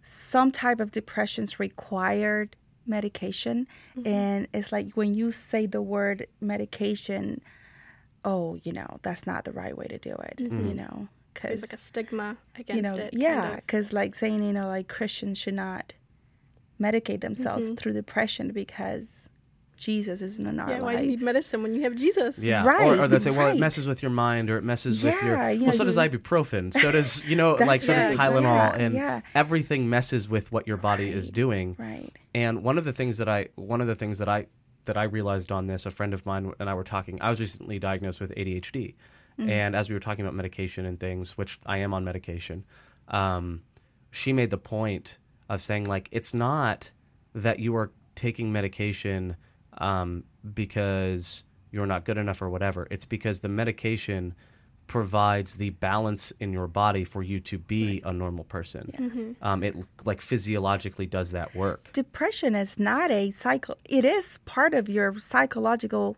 some 0.00 0.50
type 0.52 0.80
of 0.80 0.92
depressions 0.92 1.58
required 1.58 2.56
medication. 2.86 3.66
Mm-hmm. 3.96 4.06
And 4.06 4.48
it's 4.54 4.72
like 4.72 4.92
when 4.94 5.14
you 5.14 5.32
say 5.32 5.66
the 5.66 5.82
word 5.82 6.26
medication, 6.40 7.40
oh, 8.24 8.58
you 8.62 8.72
know, 8.72 8.98
that's 9.02 9.26
not 9.26 9.44
the 9.44 9.52
right 9.52 9.76
way 9.76 9.86
to 9.86 9.98
do 9.98 10.12
it, 10.12 10.34
you 10.38 10.48
know, 10.48 10.54
There's 10.68 11.08
because, 11.34 11.62
like 11.62 11.72
a 11.72 11.78
stigma 11.78 12.36
against 12.56 12.76
you 12.76 12.82
know, 12.82 12.94
it. 12.94 13.10
kind 13.12 13.22
yeah, 13.22 13.50
of. 13.50 13.56
because 13.56 13.92
like 13.92 14.14
saying, 14.14 14.42
you 14.42 14.52
know, 14.52 14.66
like 14.68 14.88
Christians 14.88 15.38
should 15.38 15.54
not 15.54 15.94
medicate 16.80 17.20
themselves 17.20 17.64
Mm-hmm. 17.66 17.74
through 17.76 17.92
depression 17.92 18.50
because 18.52 19.28
Jesus 19.76 20.22
isn't 20.22 20.46
in 20.46 20.60
our 20.60 20.68
Yeah, 20.68 20.74
lives. 20.74 20.84
why 20.84 20.96
do 20.96 21.02
you 21.04 21.10
need 21.10 21.22
medicine 21.22 21.62
when 21.62 21.74
you 21.74 21.82
have 21.82 21.96
Jesus? 21.96 22.38
Yeah, 22.38 22.64
Right, 22.64 22.98
or, 22.98 23.04
or 23.04 23.08
they 23.08 23.18
say, 23.18 23.30
well, 23.30 23.48
it 23.48 23.58
messes 23.58 23.86
with 23.88 24.02
your 24.02 24.10
mind, 24.10 24.50
or 24.50 24.56
it 24.58 24.62
messes 24.64 25.02
with 25.02 25.14
your. 25.22 25.34
Yeah, 25.34 25.48
you 25.50 25.60
well, 25.62 25.70
know, 25.72 25.76
so 25.78 25.84
does 25.84 25.96
ibuprofen. 25.96 26.72
So 26.72 26.92
does 26.92 27.24
you 27.28 27.36
know, 27.36 27.54
like 27.54 27.80
so 27.80 27.92
does 27.94 28.14
right, 28.16 28.18
Tylenol, 28.32 28.42
yeah, 28.44 28.74
and 28.76 28.94
yeah. 28.94 29.20
everything 29.34 29.88
messes 29.88 30.28
with 30.28 30.52
what 30.52 30.66
your 30.68 30.76
body 30.76 31.08
is 31.10 31.30
doing. 31.30 31.74
Right. 31.78 32.10
And 32.34 32.62
one 32.62 32.78
of 32.78 32.84
the 32.84 32.92
things 32.92 33.18
that 33.18 33.28
I 33.28 33.48
one 33.56 33.80
of 33.80 33.86
the 33.86 33.94
things 33.96 34.18
that 34.18 34.28
I 34.28 34.46
that 34.84 34.96
I 34.96 35.04
realized 35.04 35.50
on 35.52 35.66
this, 35.68 35.86
a 35.86 35.90
friend 35.90 36.12
of 36.14 36.26
mine 36.26 36.52
and 36.60 36.68
I 36.68 36.74
were 36.74 36.84
talking. 36.84 37.20
I 37.22 37.30
was 37.30 37.40
recently 37.40 37.78
diagnosed 37.78 38.20
with 38.20 38.32
ADHD, 38.34 38.94
and 39.38 39.74
as 39.74 39.88
we 39.88 39.94
were 39.94 40.00
talking 40.00 40.24
about 40.24 40.34
medication 40.34 40.86
and 40.86 40.98
things, 40.98 41.36
which 41.36 41.58
I 41.66 41.78
am 41.78 41.94
on 41.94 42.04
medication, 42.04 42.64
um, 43.08 43.62
she 44.10 44.32
made 44.32 44.50
the 44.50 44.58
point 44.58 45.18
of 45.48 45.62
saying 45.62 45.84
like 45.84 46.08
it's 46.12 46.32
not 46.34 46.90
that 47.34 47.58
you 47.58 47.74
are 47.76 47.90
taking 48.14 48.52
medication 48.52 49.36
um, 49.78 50.24
because 50.54 51.44
you're 51.70 51.86
not 51.86 52.04
good 52.04 52.18
enough 52.18 52.42
or 52.42 52.50
whatever. 52.50 52.86
It's 52.90 53.06
because 53.06 53.40
the 53.40 53.48
medication 53.48 54.34
provides 54.86 55.54
the 55.54 55.70
balance 55.70 56.32
in 56.38 56.52
your 56.52 56.66
body 56.66 57.04
for 57.04 57.22
you 57.22 57.40
to 57.40 57.56
be 57.56 58.02
a 58.04 58.12
normal 58.12 58.44
person. 58.44 59.36
Um, 59.40 59.62
it 59.62 59.74
like 60.04 60.20
physiologically 60.20 61.06
does 61.06 61.30
that 61.30 61.54
work. 61.54 61.90
Depression 61.92 62.54
is 62.54 62.78
not 62.78 63.10
a 63.10 63.30
cycle. 63.30 63.78
It 63.88 64.04
is 64.04 64.38
part 64.44 64.74
of 64.74 64.90
your 64.90 65.18
psychological 65.18 66.16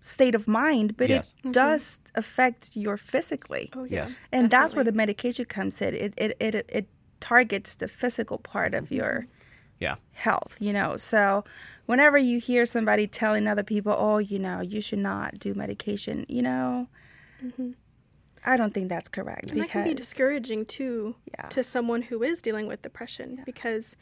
state 0.00 0.34
of 0.34 0.48
mind, 0.48 0.96
but 0.96 1.08
Yes. 1.10 1.34
it 1.44 1.52
does 1.52 1.98
affect 2.14 2.76
your 2.76 2.96
physically. 2.96 3.70
Oh 3.74 3.84
yeah. 3.84 4.06
Yes. 4.06 4.18
and 4.32 4.50
that's 4.50 4.74
where 4.74 4.84
the 4.84 4.92
medication 4.92 5.44
comes 5.44 5.80
in. 5.82 5.94
It 5.94 6.14
it 6.16 6.36
it, 6.40 6.54
it 6.68 6.86
targets 7.20 7.76
the 7.76 7.88
physical 7.88 8.38
part 8.38 8.74
of 8.74 8.90
your 8.90 9.26
Yeah. 9.78 9.96
health, 10.12 10.56
you 10.60 10.72
know. 10.72 10.96
So 10.96 11.44
whenever 11.86 12.16
you 12.18 12.38
hear 12.40 12.64
somebody 12.66 13.06
telling 13.06 13.46
other 13.46 13.62
people, 13.62 13.94
"Oh, 13.96 14.18
you 14.18 14.38
know, 14.38 14.60
you 14.60 14.80
should 14.80 14.98
not 15.00 15.38
do 15.38 15.54
medication," 15.54 16.24
you 16.28 16.42
know, 16.42 16.88
I 18.44 18.56
don't 18.56 18.72
think 18.72 18.88
that's 18.88 19.08
correct 19.08 19.48
Mm-hmm. 19.48 19.52
And 19.52 19.62
that 19.62 19.70
can 19.70 19.84
be 19.84 19.94
discouraging 19.94 20.64
too 20.66 21.14
Yeah. 21.34 21.48
to 21.48 21.62
someone 21.62 22.02
who 22.02 22.22
is 22.22 22.40
dealing 22.40 22.66
with 22.66 22.80
depression 22.82 23.42
because, 23.44 23.96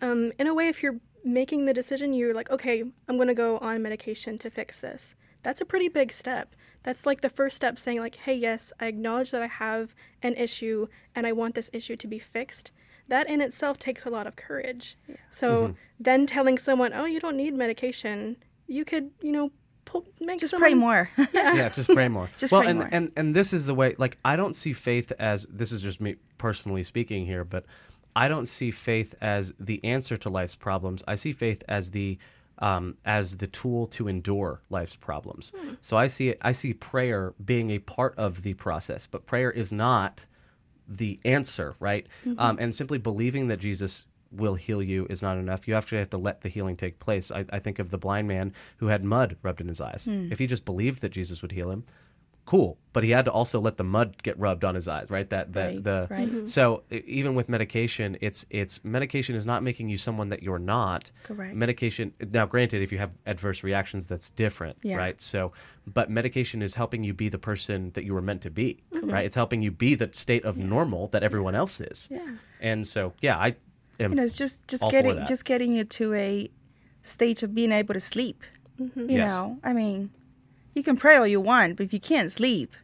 um, 0.00 0.32
in 0.38 0.46
a 0.46 0.54
way, 0.54 0.68
if 0.68 0.82
you're 0.82 1.00
making 1.24 1.66
the 1.66 1.74
decision, 1.74 2.14
you're 2.14 2.32
like, 2.32 2.50
okay, 2.50 2.82
I'm 3.08 3.16
going 3.16 3.28
to 3.28 3.34
go 3.34 3.58
on 3.58 3.82
medication 3.82 4.38
to 4.38 4.50
fix 4.50 4.80
this. 4.80 5.16
That's 5.42 5.60
a 5.60 5.64
pretty 5.64 5.88
big 5.88 6.12
step. 6.12 6.54
That's 6.82 7.04
like 7.06 7.20
the 7.20 7.28
first 7.28 7.56
step 7.56 7.78
saying, 7.78 8.00
like, 8.00 8.16
hey, 8.16 8.34
yes, 8.34 8.72
I 8.80 8.86
acknowledge 8.86 9.30
that 9.32 9.42
I 9.42 9.46
have 9.46 9.94
an 10.22 10.34
issue 10.34 10.86
and 11.14 11.26
I 11.26 11.32
want 11.32 11.54
this 11.54 11.70
issue 11.72 11.96
to 11.96 12.06
be 12.06 12.18
fixed. 12.18 12.72
That 13.08 13.28
in 13.28 13.40
itself 13.40 13.78
takes 13.78 14.04
a 14.04 14.10
lot 14.10 14.26
of 14.26 14.36
courage. 14.36 14.96
So 15.30 15.62
mm-hmm. 15.62 15.72
then 15.98 16.26
telling 16.26 16.58
someone, 16.58 16.92
oh, 16.94 17.04
you 17.04 17.20
don't 17.20 17.36
need 17.36 17.54
medication, 17.54 18.36
you 18.66 18.84
could, 18.84 19.10
you 19.20 19.32
know, 19.32 19.50
pull, 19.84 20.06
make 20.20 20.40
just 20.40 20.52
someone, 20.52 20.70
pray 20.70 20.74
more. 20.74 21.10
yeah, 21.34 21.68
just 21.70 21.90
pray 21.90 22.08
more. 22.08 22.30
Just 22.38 22.52
well, 22.52 22.62
pray 22.62 22.70
and, 22.70 22.78
more. 22.78 22.88
Well 22.88 22.96
and 22.96 23.12
and 23.16 23.34
this 23.34 23.52
is 23.52 23.66
the 23.66 23.74
way. 23.74 23.94
Like, 23.98 24.16
I 24.24 24.36
don't 24.36 24.54
see 24.54 24.72
faith 24.72 25.12
as 25.18 25.46
this 25.50 25.72
is 25.72 25.82
just 25.82 26.00
me 26.00 26.16
personally 26.38 26.84
speaking 26.84 27.26
here, 27.26 27.44
but 27.44 27.64
I 28.14 28.28
don't 28.28 28.46
see 28.46 28.70
faith 28.70 29.14
as 29.20 29.52
the 29.58 29.82
answer 29.84 30.16
to 30.18 30.30
life's 30.30 30.54
problems. 30.54 31.02
I 31.06 31.16
see 31.16 31.32
faith 31.32 31.62
as 31.68 31.90
the 31.90 32.18
um, 32.60 32.96
as 33.04 33.38
the 33.38 33.46
tool 33.46 33.86
to 33.86 34.08
endure 34.08 34.60
life's 34.70 34.96
problems. 34.96 35.52
So 35.80 35.96
I 35.96 36.06
see 36.08 36.28
it. 36.30 36.38
I 36.42 36.52
see 36.52 36.74
prayer 36.74 37.34
being 37.42 37.70
a 37.70 37.78
part 37.78 38.14
of 38.18 38.42
the 38.42 38.54
process, 38.54 39.06
but 39.06 39.26
prayer 39.26 39.50
is 39.50 39.72
not 39.72 40.26
the 40.86 41.20
answer, 41.24 41.74
right? 41.80 42.06
Um, 42.38 42.58
and 42.60 42.74
simply 42.74 42.98
believing 42.98 43.48
that 43.48 43.58
Jesus 43.60 44.06
will 44.32 44.54
heal 44.54 44.82
you 44.82 45.06
is 45.10 45.22
not 45.22 45.38
enough. 45.38 45.66
You 45.66 45.74
actually 45.74 45.98
have 45.98 46.10
to 46.10 46.18
let 46.18 46.42
the 46.42 46.48
healing 46.48 46.76
take 46.76 46.98
place. 46.98 47.30
I, 47.32 47.44
I 47.50 47.58
think 47.58 47.78
of 47.78 47.90
the 47.90 47.98
blind 47.98 48.28
man 48.28 48.52
who 48.76 48.86
had 48.86 49.02
mud 49.04 49.36
rubbed 49.42 49.60
in 49.60 49.68
his 49.68 49.80
eyes. 49.80 50.06
If 50.30 50.38
he 50.38 50.46
just 50.46 50.64
believed 50.64 51.00
that 51.02 51.10
Jesus 51.10 51.42
would 51.42 51.52
heal 51.52 51.70
him, 51.70 51.84
cool. 52.50 52.76
But 52.92 53.04
he 53.04 53.10
had 53.10 53.24
to 53.26 53.30
also 53.30 53.60
let 53.60 53.76
the 53.76 53.84
mud 53.84 54.20
get 54.24 54.36
rubbed 54.36 54.64
on 54.64 54.74
his 54.74 54.88
eyes, 54.88 55.08
right? 55.16 55.28
That 55.30 55.52
that 55.52 55.66
Right, 55.66 55.84
the 55.84 55.98
right. 56.10 56.28
Mm-hmm. 56.28 56.46
so 56.46 56.82
e- 56.90 56.96
even 57.20 57.36
with 57.36 57.48
medication, 57.48 58.08
it's 58.20 58.44
it's 58.50 58.84
medication 58.84 59.36
is 59.36 59.46
not 59.46 59.62
making 59.62 59.88
you 59.88 59.96
someone 59.96 60.28
that 60.30 60.42
you're 60.42 60.58
not. 60.76 61.12
Correct. 61.22 61.54
Medication 61.54 62.12
now, 62.32 62.46
granted, 62.46 62.82
if 62.82 62.90
you 62.92 62.98
have 62.98 63.12
adverse 63.26 63.62
reactions, 63.62 64.02
that's 64.08 64.28
different, 64.30 64.76
Yeah. 64.82 64.96
right? 65.04 65.20
So, 65.20 65.52
but 65.86 66.10
medication 66.10 66.62
is 66.62 66.74
helping 66.74 67.04
you 67.04 67.14
be 67.14 67.28
the 67.28 67.38
person 67.38 67.92
that 67.94 68.02
you 68.06 68.12
were 68.14 68.22
meant 68.30 68.42
to 68.42 68.50
be, 68.50 68.68
mm-hmm. 68.92 69.08
right? 69.14 69.24
It's 69.24 69.36
helping 69.36 69.62
you 69.62 69.70
be 69.70 69.94
the 69.94 70.08
state 70.12 70.44
of 70.44 70.56
normal 70.56 71.02
that 71.12 71.22
everyone 71.22 71.54
else 71.54 71.80
is. 71.80 72.08
Yeah. 72.10 72.26
And 72.60 72.84
so, 72.84 73.12
yeah, 73.20 73.36
I 73.38 73.48
am. 74.00 74.10
you 74.10 74.16
know, 74.16 74.24
it's 74.24 74.36
just 74.36 74.66
just 74.66 74.82
getting 74.90 75.24
just 75.32 75.44
getting 75.44 75.76
you 75.76 75.84
to 75.84 76.14
a 76.14 76.50
stage 77.02 77.44
of 77.44 77.54
being 77.54 77.70
able 77.70 77.94
to 77.94 78.00
sleep. 78.00 78.42
Mm-hmm. 78.80 79.08
You 79.10 79.18
Yes. 79.18 79.30
know, 79.30 79.58
I 79.62 79.72
mean, 79.72 80.10
you 80.80 80.84
can 80.84 80.96
pray 80.96 81.16
all 81.16 81.26
you 81.26 81.42
want, 81.42 81.76
but 81.76 81.84
if 81.84 81.92
you 81.92 82.00
can't 82.00 82.32
sleep, 82.32 82.74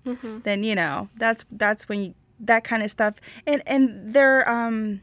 then 0.45 0.63
you 0.63 0.75
know 0.75 1.09
that's 1.17 1.47
that's 1.51 1.89
when 1.89 2.01
you 2.03 2.15
that 2.41 2.63
kind 2.63 2.83
of 2.83 2.91
stuff. 2.91 3.15
And 3.47 3.63
and 3.67 4.13
they're 4.13 4.47
um 4.47 5.01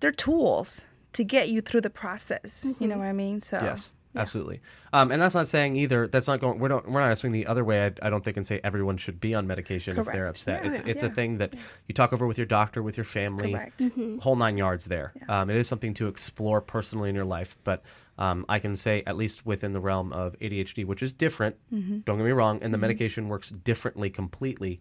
they're 0.00 0.12
tools 0.12 0.86
to 1.12 1.24
get 1.24 1.50
you 1.50 1.60
through 1.60 1.82
the 1.82 1.90
process. 1.90 2.66
You 2.80 2.88
know 2.88 2.96
what 2.96 3.06
I 3.06 3.12
mean? 3.12 3.40
So 3.40 3.60
Yes, 3.62 3.92
absolutely. 4.16 4.62
Um, 4.94 5.12
and 5.12 5.20
that's 5.20 5.34
not 5.34 5.46
saying 5.46 5.76
either. 5.76 6.08
That's 6.08 6.26
not 6.26 6.40
going. 6.40 6.58
We're 6.58 6.68
not. 6.68 6.90
We're 6.90 7.06
not 7.06 7.18
swing 7.18 7.32
the 7.32 7.46
other 7.46 7.64
way. 7.64 7.84
I, 7.84 8.06
I 8.06 8.08
don't 8.08 8.24
think 8.24 8.38
and 8.38 8.46
say 8.46 8.58
everyone 8.64 8.96
should 8.96 9.20
be 9.20 9.34
on 9.34 9.46
medication 9.46 9.98
if 9.98 10.06
they're 10.06 10.28
upset. 10.28 10.64
Yeah, 10.64 10.70
it's 10.70 10.80
it's 10.86 11.02
a 11.02 11.10
thing 11.10 11.36
that 11.38 11.52
you 11.86 11.94
talk 11.94 12.14
over 12.14 12.26
with 12.26 12.38
your 12.38 12.46
doctor, 12.46 12.82
with 12.82 12.96
your 12.96 13.04
family, 13.04 13.52
Correct. 13.52 13.82
whole 14.22 14.36
nine 14.36 14.56
yards. 14.56 14.86
There, 14.86 15.12
um, 15.28 15.50
it 15.50 15.56
is 15.56 15.68
something 15.68 15.92
to 15.94 16.08
explore 16.08 16.62
personally 16.62 17.10
in 17.10 17.14
your 17.14 17.26
life. 17.26 17.56
But 17.64 17.82
um, 18.18 18.44
I 18.48 18.58
can 18.58 18.76
say 18.76 19.02
at 19.06 19.16
least 19.16 19.46
within 19.46 19.72
the 19.72 19.80
realm 19.80 20.12
of 20.12 20.38
ADHD, 20.40 20.84
which 20.84 21.02
is 21.02 21.12
different. 21.12 21.56
Don't 21.70 22.04
get 22.04 22.18
me 22.18 22.30
wrong, 22.32 22.58
and 22.62 22.72
the 22.72 22.78
medication 22.78 23.28
works 23.28 23.50
differently 23.50 24.10
completely 24.10 24.78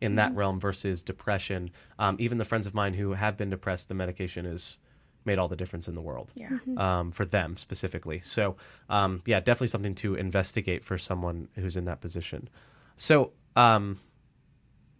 in 0.00 0.16
that 0.16 0.34
realm 0.34 0.60
versus 0.60 1.02
depression. 1.02 1.70
Um, 1.98 2.16
even 2.20 2.38
the 2.38 2.44
friends 2.44 2.66
of 2.66 2.74
mine 2.74 2.94
who 2.94 3.14
have 3.14 3.36
been 3.36 3.50
depressed, 3.50 3.88
the 3.88 3.94
medication 3.94 4.44
is 4.46 4.78
made 5.26 5.38
all 5.38 5.48
the 5.48 5.56
difference 5.56 5.88
in 5.88 5.94
the 5.94 6.02
world 6.02 6.32
Yeah. 6.36 6.58
um, 6.76 7.10
for 7.10 7.24
them 7.24 7.56
specifically. 7.56 8.20
So, 8.20 8.56
um, 8.90 9.22
yeah, 9.24 9.40
definitely 9.40 9.68
something 9.68 9.94
to 9.96 10.14
investigate 10.16 10.84
for 10.84 10.98
someone 10.98 11.48
who's 11.54 11.78
in 11.78 11.86
that 11.86 12.02
position. 12.02 12.50
So, 12.98 13.32
um, 13.56 13.98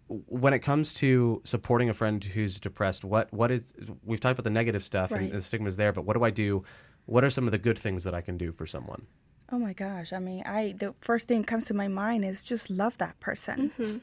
when 0.06 0.52
it 0.52 0.58
comes 0.60 0.92
to 0.94 1.40
supporting 1.44 1.88
a 1.88 1.94
friend 1.94 2.22
who's 2.22 2.60
depressed, 2.60 3.04
what 3.04 3.32
what 3.32 3.50
is 3.50 3.72
we've 4.04 4.20
talked 4.20 4.32
about 4.38 4.44
the 4.44 4.50
negative 4.50 4.84
stuff 4.84 5.10
Right. 5.10 5.22
and 5.22 5.32
the 5.32 5.40
stigmas 5.40 5.76
there, 5.76 5.92
but 5.92 6.04
what 6.04 6.14
do 6.16 6.24
I 6.24 6.30
do? 6.30 6.62
What 7.06 7.24
are 7.24 7.30
some 7.30 7.46
of 7.46 7.52
the 7.52 7.58
good 7.58 7.78
things 7.78 8.04
that 8.04 8.14
I 8.14 8.20
can 8.20 8.38
do 8.38 8.52
for 8.52 8.66
someone? 8.66 9.06
Oh 9.52 9.58
my 9.58 9.72
gosh. 9.72 10.12
I 10.12 10.18
mean, 10.18 10.42
I 10.46 10.74
the 10.78 10.94
first 11.00 11.28
thing 11.28 11.42
that 11.42 11.46
comes 11.46 11.66
to 11.66 11.74
my 11.74 11.88
mind 11.88 12.24
is 12.24 12.44
just 12.44 12.70
love 12.70 12.96
that 12.98 13.18
person. 13.20 13.70
Mm-hmm. 13.78 13.98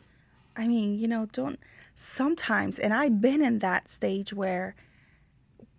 I 0.56 0.68
mean, 0.68 1.00
you 1.00 1.08
know, 1.08 1.28
don't 1.32 1.60
sometimes 1.96 2.80
and 2.80 2.94
I've 2.94 3.22
been 3.22 3.42
in 3.42 3.60
that 3.60 3.90
stage 3.90 4.34
where 4.34 4.76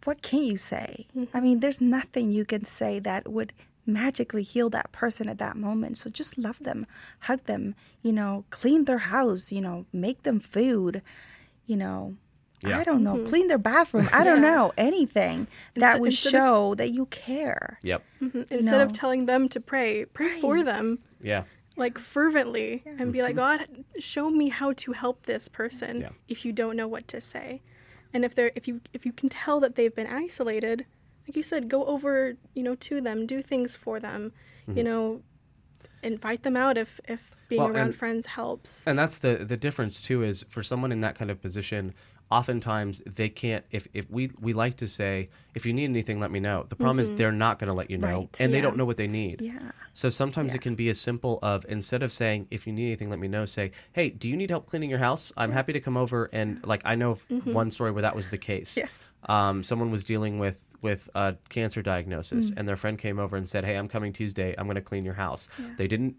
what 0.04 0.22
can 0.22 0.42
you 0.42 0.56
say? 0.56 1.06
I 1.14 1.18
mm-hmm. 1.18 1.42
mean, 1.42 1.60
there's 1.60 1.80
nothing 1.80 2.32
you 2.32 2.44
can 2.44 2.64
say 2.64 2.98
that 3.00 3.30
would 3.30 3.52
magically 3.86 4.42
heal 4.42 4.70
that 4.70 4.92
person 4.92 5.28
at 5.28 5.38
that 5.38 5.56
moment. 5.56 5.98
So 5.98 6.10
just 6.10 6.38
love 6.38 6.58
them, 6.60 6.86
hug 7.20 7.44
them, 7.44 7.74
you 8.02 8.12
know, 8.12 8.44
clean 8.50 8.84
their 8.84 8.98
house, 8.98 9.52
you 9.52 9.60
know, 9.60 9.86
make 9.92 10.22
them 10.22 10.40
food, 10.40 11.02
you 11.66 11.76
know, 11.76 12.16
Yeah. 12.64 12.78
I 12.78 12.84
don't 12.84 13.02
know, 13.02 13.14
mm-hmm. 13.16 13.26
clean 13.26 13.48
their 13.48 13.58
bathroom. 13.58 14.08
I 14.12 14.22
don't 14.24 14.40
know, 14.40 14.72
anything 14.76 15.46
that 15.74 16.00
would 16.00 16.10
instead 16.12 16.28
of- 16.28 16.32
show 16.32 16.74
that 16.76 16.90
you 16.92 17.06
care. 17.06 17.78
Yep. 17.82 18.02
Mm-hmm. 18.22 18.42
Instead 18.50 18.80
of 18.80 18.88
know. 18.90 18.94
telling 18.94 19.26
them 19.26 19.48
to 19.50 19.60
pray, 19.60 20.04
pray 20.04 20.30
for 20.40 20.62
them. 20.62 20.98
Yeah. 21.20 21.44
like 21.76 21.98
fervently 21.98 22.82
and 22.98 23.12
be 23.12 23.22
like, 23.22 23.34
mm-hmm. 23.36 23.62
God, 23.64 23.84
show 23.98 24.28
me 24.30 24.48
how 24.50 24.72
to 24.74 24.92
help 24.92 25.24
this 25.26 25.48
person 25.48 26.00
Yeah. 26.02 26.10
if 26.28 26.44
you 26.44 26.52
don't 26.52 26.76
know 26.76 26.86
what 26.88 27.08
to 27.08 27.20
say. 27.20 27.62
And 28.12 28.24
if 28.26 28.34
they're 28.34 28.52
if 28.54 28.68
you 28.68 28.80
if 28.92 29.06
you 29.06 29.12
can 29.12 29.28
tell 29.30 29.58
that 29.60 29.74
they've 29.76 29.94
been 29.94 30.06
isolated, 30.06 30.84
like 31.26 31.34
you 31.34 31.42
said, 31.42 31.68
go 31.70 31.84
over, 31.86 32.34
you 32.54 32.62
know, 32.62 32.74
to 32.74 33.00
them, 33.00 33.26
do 33.26 33.40
things 33.40 33.74
for 33.74 33.98
them, 34.00 34.32
you 34.66 34.84
know, 34.84 35.22
invite 36.02 36.42
them 36.42 36.56
out 36.56 36.76
if 36.76 37.00
if 37.08 37.30
being 37.48 37.62
Well, 37.62 37.70
around 37.72 37.86
and- 37.86 37.96
friends 37.96 38.26
helps. 38.26 38.86
and 38.86 38.98
that's 38.98 39.18
the 39.18 39.36
the 39.36 39.56
difference 39.56 40.00
too 40.00 40.22
is 40.22 40.44
for 40.50 40.62
someone 40.62 40.92
in 40.92 41.00
that 41.00 41.14
kind 41.14 41.30
of 41.30 41.40
position 41.40 41.94
oftentimes 42.32 43.02
they 43.04 43.28
can't 43.28 43.64
if, 43.70 43.86
if 43.92 44.10
we 44.10 44.30
we 44.40 44.52
like 44.54 44.78
to 44.78 44.88
say 44.88 45.28
if 45.54 45.66
you 45.66 45.72
need 45.74 45.84
anything 45.84 46.18
let 46.18 46.30
me 46.30 46.40
know. 46.40 46.64
The 46.68 46.76
problem 46.76 46.98
is 46.98 47.08
mm-hmm. 47.08 47.18
they're 47.18 47.32
not 47.46 47.58
going 47.58 47.68
to 47.68 47.74
let 47.74 47.90
you 47.90 47.98
know 47.98 48.20
Right. 48.20 48.40
and 48.40 48.54
they 48.54 48.62
don't 48.62 48.76
know 48.76 48.86
what 48.86 48.96
they 48.96 49.06
need. 49.06 49.40
Yeah. 49.42 49.72
so 49.92 50.08
sometimes 50.08 50.52
Yeah. 50.52 50.56
it 50.56 50.62
can 50.62 50.74
be 50.74 50.88
as 50.88 50.98
simple 50.98 51.38
of 51.42 51.66
instead 51.68 52.02
of 52.02 52.12
saying 52.12 52.48
if 52.50 52.66
you 52.66 52.72
need 52.72 52.86
anything 52.86 53.10
let 53.10 53.18
me 53.18 53.28
know 53.28 53.44
say 53.44 53.72
hey 53.92 54.08
do 54.08 54.28
you 54.28 54.36
need 54.36 54.50
help 54.50 54.66
cleaning 54.66 54.88
your 54.88 54.98
house? 54.98 55.32
I'm 55.36 55.50
mm-hmm. 55.50 55.56
happy 55.56 55.72
to 55.74 55.80
come 55.80 55.96
over 55.96 56.30
and 56.32 56.64
like 56.66 56.82
i 56.84 56.94
know 56.94 57.12
of 57.12 57.46
one 57.46 57.70
story 57.70 57.92
where 57.92 58.02
that 58.02 58.16
was 58.16 58.30
the 58.30 58.38
case. 58.38 58.76
Yes. 58.76 59.12
um, 59.28 59.62
someone 59.62 59.90
was 59.90 60.04
dealing 60.04 60.38
with 60.38 60.62
with 60.80 61.08
a 61.14 61.36
cancer 61.48 61.82
diagnosis 61.82 62.50
mm. 62.50 62.54
and 62.56 62.66
their 62.66 62.76
friend 62.76 62.98
came 62.98 63.18
over 63.20 63.36
and 63.36 63.48
said 63.48 63.64
hey 63.64 63.76
i'm 63.76 63.88
coming 63.88 64.12
tuesday. 64.12 64.54
I'm 64.56 64.66
going 64.66 64.76
to 64.76 64.80
clean 64.90 65.04
your 65.04 65.14
house. 65.14 65.48
They 65.76 65.86
didn't 65.86 66.16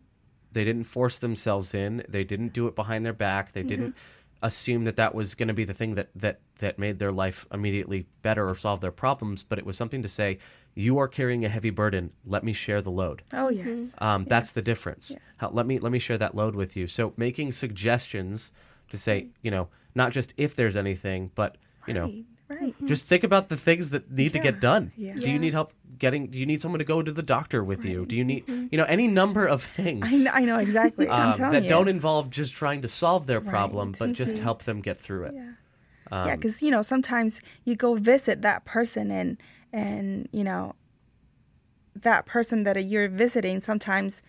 they 0.53 0.63
didn't 0.63 0.84
force 0.84 1.17
themselves 1.20 1.74
in. 1.74 2.03
They 2.08 2.24
didn't 2.24 2.53
do 2.53 2.67
it 2.67 2.75
behind 2.75 3.03
their 3.05 3.13
back. 3.13 3.51
They 3.53 3.63
didn't 3.63 3.96
assume 4.44 4.84
that 4.84 4.98
that 4.98 5.16
was 5.16 5.34
going 5.34 5.48
to 5.48 5.54
be 5.54 5.64
the 5.64 5.74
thing 5.74 5.96
that 5.96 6.10
that 6.16 6.40
that 6.60 6.78
made 6.78 7.00
their 7.00 7.12
life 7.12 7.48
immediately 7.52 8.06
better 8.22 8.48
or 8.48 8.56
solve 8.56 8.80
their 8.82 8.92
problems 8.92 9.42
but 9.42 9.58
it 9.58 9.66
was 9.66 9.76
something 9.78 10.04
to 10.04 10.10
say 10.10 10.38
you 10.76 10.98
are 10.98 11.08
carrying 11.08 11.44
a 11.46 11.50
heavy 11.50 11.70
burden 11.72 12.12
let 12.26 12.44
me 12.44 12.54
share 12.54 12.82
the 12.82 12.92
load 12.92 13.22
Oh 13.32 13.50
yes. 13.50 13.66
Mm-hmm. 13.96 14.04
um, 14.04 14.26
that's 14.26 14.52
the 14.52 14.62
difference 14.62 15.12
Yes. 15.12 15.20
How, 15.38 15.50
let 15.50 15.66
me 15.66 15.80
let 15.80 15.92
me 15.92 16.00
share 16.00 16.18
that 16.20 16.36
load 16.36 16.56
with 16.56 16.76
you 16.76 16.86
so 16.88 17.14
making 17.18 17.52
suggestions 17.54 18.52
to 18.90 18.98
say 18.98 19.22
mm-hmm. 19.22 19.30
you 19.42 19.52
know 19.52 19.70
not 19.96 20.12
just 20.12 20.34
if 20.38 20.56
there's 20.56 20.76
anything 20.78 21.32
but 21.36 21.58
you 21.88 21.94
know 21.94 22.06
Right. 22.06 22.26
Right. 22.50 22.74
Mm-hmm. 22.74 22.88
just 22.88 23.08
think 23.08 23.24
about 23.24 23.50
the 23.50 23.58
things 23.58 23.90
that 23.92 24.12
need 24.12 24.34
to 24.34 24.40
get 24.40 24.60
done. 24.60 24.92
yeah. 24.96 25.14
Do 25.16 25.22
Yeah. 25.22 25.28
you 25.30 25.40
need 25.40 25.54
help 25.54 25.74
getting? 26.00 26.28
Do 26.28 26.38
you 26.38 26.46
need 26.46 26.62
someone 26.62 26.80
to 26.80 26.86
go 26.86 27.02
to 27.02 27.12
the 27.12 27.24
doctor 27.24 27.64
with 27.64 27.86
you? 27.86 28.06
Do 28.06 28.16
you 28.16 28.24
need, 28.24 28.48
you 28.48 28.78
know, 28.78 28.86
any 28.86 29.08
number 29.08 29.46
of 29.46 29.64
things 29.64 30.06
I 30.06 30.18
know, 30.18 30.32
I 30.34 30.40
know 30.42 30.58
exactly. 30.58 31.10
I'm 31.10 31.42
um, 31.42 31.52
that 31.54 31.64
you. 31.64 31.70
don't 31.70 31.88
involve 31.88 32.30
just 32.30 32.54
trying 32.54 32.82
to 32.82 32.88
solve 32.88 33.28
their 33.28 33.42
problem, 33.42 33.90
Right. 33.90 34.00
but 34.00 34.14
just 34.14 34.38
help 34.38 34.64
them 34.64 34.82
get 34.82 35.00
through 35.00 35.26
it. 35.26 35.34
Yeah. 35.36 35.52
Um, 36.12 36.28
yeah, 36.28 36.36
because 36.36 36.62
you 36.62 36.70
know 36.70 36.82
sometimes 36.82 37.42
you 37.64 37.76
go 37.76 37.96
visit 37.96 38.42
that 38.42 38.66
person 38.66 39.10
and 39.10 39.38
and 39.72 40.28
you 40.32 40.44
know 40.44 40.76
that 41.96 42.26
person 42.26 42.64
that 42.64 42.84
you're 42.84 43.08
visiting 43.08 43.62
sometimes 43.62 44.22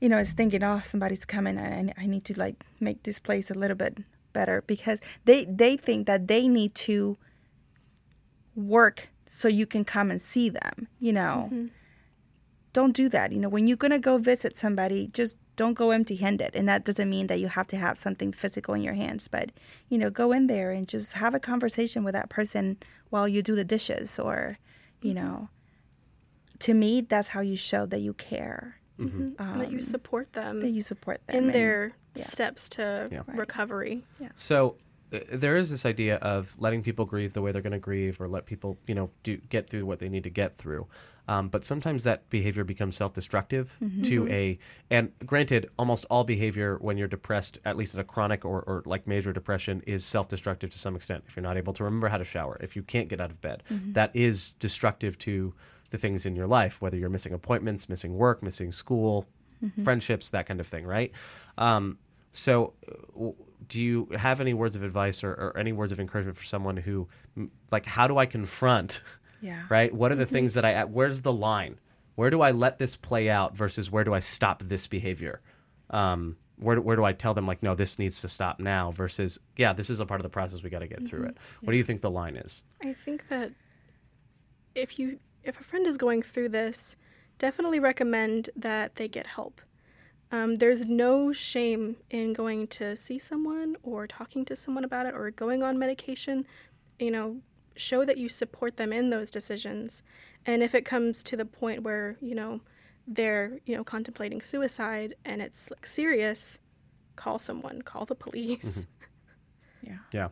you 0.00 0.08
know 0.08 0.18
is 0.18 0.32
thinking 0.32 0.62
oh 0.62 0.80
somebody's 0.84 1.24
coming 1.24 1.58
and 1.58 1.90
I, 1.98 2.04
I 2.04 2.06
need 2.06 2.24
to 2.26 2.38
like 2.38 2.64
make 2.80 3.02
this 3.02 3.18
place 3.18 3.50
a 3.50 3.54
little 3.54 3.76
bit 3.76 3.98
better 4.32 4.62
because 4.66 5.00
they 5.24 5.44
they 5.44 5.76
think 5.76 6.06
that 6.06 6.28
they 6.28 6.48
need 6.48 6.74
to 6.76 7.18
work 8.54 9.10
so 9.28 9.48
you 9.48 9.66
can 9.66 9.84
come 9.84 10.10
and 10.10 10.20
see 10.20 10.48
them 10.48 10.88
you 10.98 11.12
know? 11.12 11.48
Mm-hmm. 11.52 11.66
Don't 12.72 12.94
do 12.94 13.08
that 13.08 13.32
you 13.32 13.38
know? 13.38 13.48
When 13.48 13.66
you're 13.66 13.76
going 13.76 13.90
to 13.92 13.98
go 13.98 14.18
visit 14.18 14.56
somebody 14.56 15.08
just 15.12 15.36
don't 15.56 15.74
go 15.74 15.90
empty 15.90 16.14
handed 16.14 16.54
and 16.54 16.68
that 16.68 16.84
doesn't 16.84 17.10
mean 17.10 17.26
that 17.26 17.40
you 17.40 17.48
have 17.48 17.66
to 17.68 17.76
have 17.76 17.98
something 17.98 18.32
physical 18.32 18.74
in 18.74 18.82
your 18.82 18.94
hands 18.94 19.26
but 19.26 19.50
you 19.88 19.98
know 19.98 20.08
go 20.08 20.30
in 20.32 20.46
there 20.46 20.70
and 20.70 20.86
just 20.86 21.12
have 21.12 21.34
a 21.34 21.40
conversation 21.40 22.04
with 22.04 22.14
that 22.14 22.28
person 22.28 22.76
while 23.10 23.26
you 23.26 23.42
do 23.42 23.54
the 23.54 23.64
dishes 23.64 24.18
or 24.18 24.58
you 25.02 25.14
mm-hmm. 25.14 25.24
know? 25.24 25.48
To 26.60 26.74
me 26.74 27.00
that's 27.00 27.28
how 27.28 27.40
you 27.40 27.56
show 27.56 27.86
that 27.86 28.00
you 28.00 28.14
care. 28.14 28.76
Mm-hmm. 28.98 29.40
And 29.40 29.60
that 29.60 29.70
you 29.70 29.78
um, 29.78 29.82
support 29.82 30.32
them 30.32 30.60
that 30.60 30.70
you 30.70 30.80
support 30.82 31.24
them 31.28 31.36
in 31.36 31.44
and- 31.44 31.54
their 31.54 31.92
yeah. 32.14 32.26
steps 32.26 32.68
to 32.70 33.08
Yeah. 33.10 33.18
Right. 33.26 33.38
recovery. 33.38 34.02
So 34.34 34.70
uh, 34.70 34.87
there 35.10 35.56
is 35.56 35.70
this 35.70 35.86
idea 35.86 36.16
of 36.16 36.54
letting 36.58 36.82
people 36.82 37.04
grieve 37.04 37.32
the 37.32 37.42
way 37.42 37.52
they're 37.52 37.62
going 37.62 37.72
to 37.72 37.78
grieve, 37.78 38.20
or 38.20 38.28
let 38.28 38.46
people, 38.46 38.78
you 38.86 38.94
know, 38.94 39.10
do 39.22 39.38
get 39.48 39.70
through 39.70 39.86
what 39.86 39.98
they 39.98 40.08
need 40.08 40.24
to 40.24 40.30
get 40.30 40.56
through. 40.56 40.86
Um, 41.26 41.48
but 41.48 41.62
sometimes 41.62 42.04
that 42.04 42.30
behavior 42.30 42.64
becomes 42.64 42.96
self-destructive 42.96 43.76
to 44.04 44.28
a. 44.28 44.58
And 44.90 45.12
granted, 45.26 45.68
almost 45.78 46.06
all 46.08 46.24
behavior 46.24 46.78
when 46.80 46.96
you're 46.96 47.08
depressed, 47.08 47.58
at 47.66 47.76
least 47.76 47.94
at 47.94 48.00
a 48.00 48.04
chronic 48.04 48.44
or, 48.46 48.62
or 48.62 48.82
like 48.86 49.06
major 49.06 49.32
depression, 49.32 49.82
is 49.86 50.06
self-destructive 50.06 50.70
to 50.70 50.78
some 50.78 50.96
extent. 50.96 51.24
If 51.28 51.36
you're 51.36 51.42
not 51.42 51.58
able 51.58 51.74
to 51.74 51.84
remember 51.84 52.08
how 52.08 52.16
to 52.18 52.24
shower, 52.24 52.56
if 52.60 52.76
you 52.76 52.82
can't 52.82 53.08
get 53.08 53.20
out 53.20 53.30
of 53.30 53.40
bed, 53.42 53.62
that 53.92 54.14
is 54.16 54.52
destructive 54.58 55.18
to 55.18 55.52
the 55.90 55.98
things 55.98 56.24
in 56.24 56.34
your 56.34 56.46
life. 56.46 56.80
Whether 56.80 56.96
you're 56.96 57.10
missing 57.10 57.34
appointments, 57.34 57.88
missing 57.88 58.14
work, 58.16 58.42
missing 58.42 58.72
school, 58.72 59.26
friendships, 59.84 60.30
that 60.30 60.46
kind 60.46 60.60
of 60.60 60.66
thing, 60.66 60.86
right? 60.86 61.12
Um, 61.58 61.98
so, 62.32 62.72
uh, 62.90 62.94
w- 63.14 63.34
do 63.68 63.80
you 63.80 64.08
have 64.16 64.40
any 64.40 64.54
words 64.54 64.76
of 64.76 64.82
advice 64.82 65.22
or, 65.22 65.32
or 65.32 65.58
any 65.58 65.72
words 65.72 65.92
of 65.92 66.00
encouragement 66.00 66.36
for 66.36 66.44
someone 66.44 66.76
who, 66.76 67.08
like, 67.70 67.86
how 67.86 68.06
do 68.06 68.18
I 68.18 68.26
confront, 68.26 69.02
yeah 69.40 69.62
right? 69.68 69.92
What 69.94 70.10
are 70.10 70.16
the 70.16 70.24
mm-hmm. 70.24 70.34
things 70.34 70.54
that 70.54 70.64
I, 70.64 70.74
uh, 70.74 70.86
where's 70.86 71.22
the 71.22 71.32
line? 71.32 71.78
Where 72.14 72.30
do 72.30 72.40
I 72.40 72.50
let 72.50 72.78
this 72.78 72.96
play 72.96 73.30
out 73.30 73.56
versus 73.56 73.90
where 73.90 74.04
do 74.04 74.12
I 74.12 74.18
stop 74.18 74.62
this 74.62 74.86
behavior? 74.86 75.40
Um, 75.90 76.36
where, 76.56 76.76
do- 76.76 76.82
where 76.82 76.96
do 76.96 77.04
I 77.04 77.12
tell 77.12 77.34
them, 77.34 77.46
like, 77.46 77.62
no, 77.62 77.74
this 77.74 77.98
needs 77.98 78.20
to 78.22 78.28
stop 78.28 78.58
now 78.58 78.90
versus, 78.90 79.38
yeah, 79.56 79.72
this 79.72 79.90
is 79.90 80.00
a 80.00 80.06
part 80.06 80.20
of 80.20 80.24
the 80.24 80.28
process. 80.28 80.62
We 80.62 80.70
got 80.70 80.80
to 80.80 80.88
get 80.88 81.06
through 81.06 81.24
it. 81.26 81.34
Mm-hmm. 81.34 81.66
What 81.66 81.70
do 81.70 81.76
you 81.76 81.84
think 81.84 82.00
the 82.00 82.10
line 82.10 82.36
is? 82.36 82.64
I 82.82 82.92
think 82.92 83.28
that 83.28 83.52
if 84.74 84.98
you 84.98 85.20
if 85.44 85.60
a 85.60 85.64
friend 85.64 85.86
is 85.86 85.96
going 85.96 86.22
through 86.22 86.50
this, 86.50 86.96
definitely 87.38 87.80
recommend 87.80 88.50
that 88.56 88.96
they 88.96 89.08
get 89.08 89.26
help. 89.26 89.60
Um, 90.30 90.56
there's 90.56 90.84
no 90.84 91.32
shame 91.32 91.96
in 92.10 92.32
going 92.32 92.66
to 92.68 92.96
see 92.96 93.18
someone 93.18 93.76
or 93.82 94.06
talking 94.06 94.44
to 94.46 94.56
someone 94.56 94.84
about 94.84 95.06
it 95.06 95.14
or 95.14 95.30
going 95.30 95.62
on 95.62 95.78
medication. 95.78 96.46
You 96.98 97.10
know, 97.10 97.36
show 97.76 98.04
that 98.04 98.18
you 98.18 98.28
support 98.28 98.76
them 98.76 98.92
in 98.92 99.10
those 99.10 99.30
decisions. 99.30 100.02
And 100.44 100.62
if 100.62 100.74
it 100.74 100.84
comes 100.84 101.22
to 101.24 101.36
the 101.36 101.44
point 101.44 101.82
where 101.82 102.16
you 102.20 102.34
know 102.34 102.60
they're 103.06 103.58
you 103.64 103.76
know 103.76 103.84
contemplating 103.84 104.42
suicide 104.42 105.14
and 105.24 105.40
it's 105.40 105.70
like 105.70 105.86
serious, 105.86 106.58
call 107.16 107.38
someone, 107.38 107.82
call 107.82 108.04
the 108.04 108.14
police. 108.14 108.86
yeah 109.82 109.98
Yeah. 110.12 110.28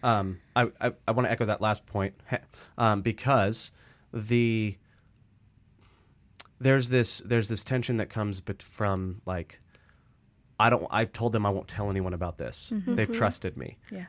Um, 0.00 0.38
I, 0.54 0.70
I, 0.80 0.92
I 1.08 1.10
want 1.10 1.26
to 1.26 1.32
echo 1.32 1.46
that 1.46 1.60
last 1.60 1.84
point 1.84 2.14
um, 2.78 3.02
because 3.02 3.72
the 4.12 4.76
there's 6.60 6.88
this 6.88 7.18
there's 7.24 7.48
this 7.48 7.64
tension 7.64 7.98
that 7.98 8.10
comes 8.10 8.40
bet- 8.40 8.62
from 8.62 9.22
like 9.26 9.60
I 10.58 10.70
don't 10.70 10.86
I've 10.90 11.12
told 11.12 11.32
them 11.32 11.46
I 11.46 11.50
won't 11.50 11.68
tell 11.68 11.90
anyone 11.90 12.14
about 12.14 12.38
this. 12.38 12.72
Mm-hmm. 12.74 12.94
They've 12.94 13.08
mm-hmm. 13.08 13.18
trusted 13.18 13.56
me. 13.56 13.78
yeah. 13.90 14.06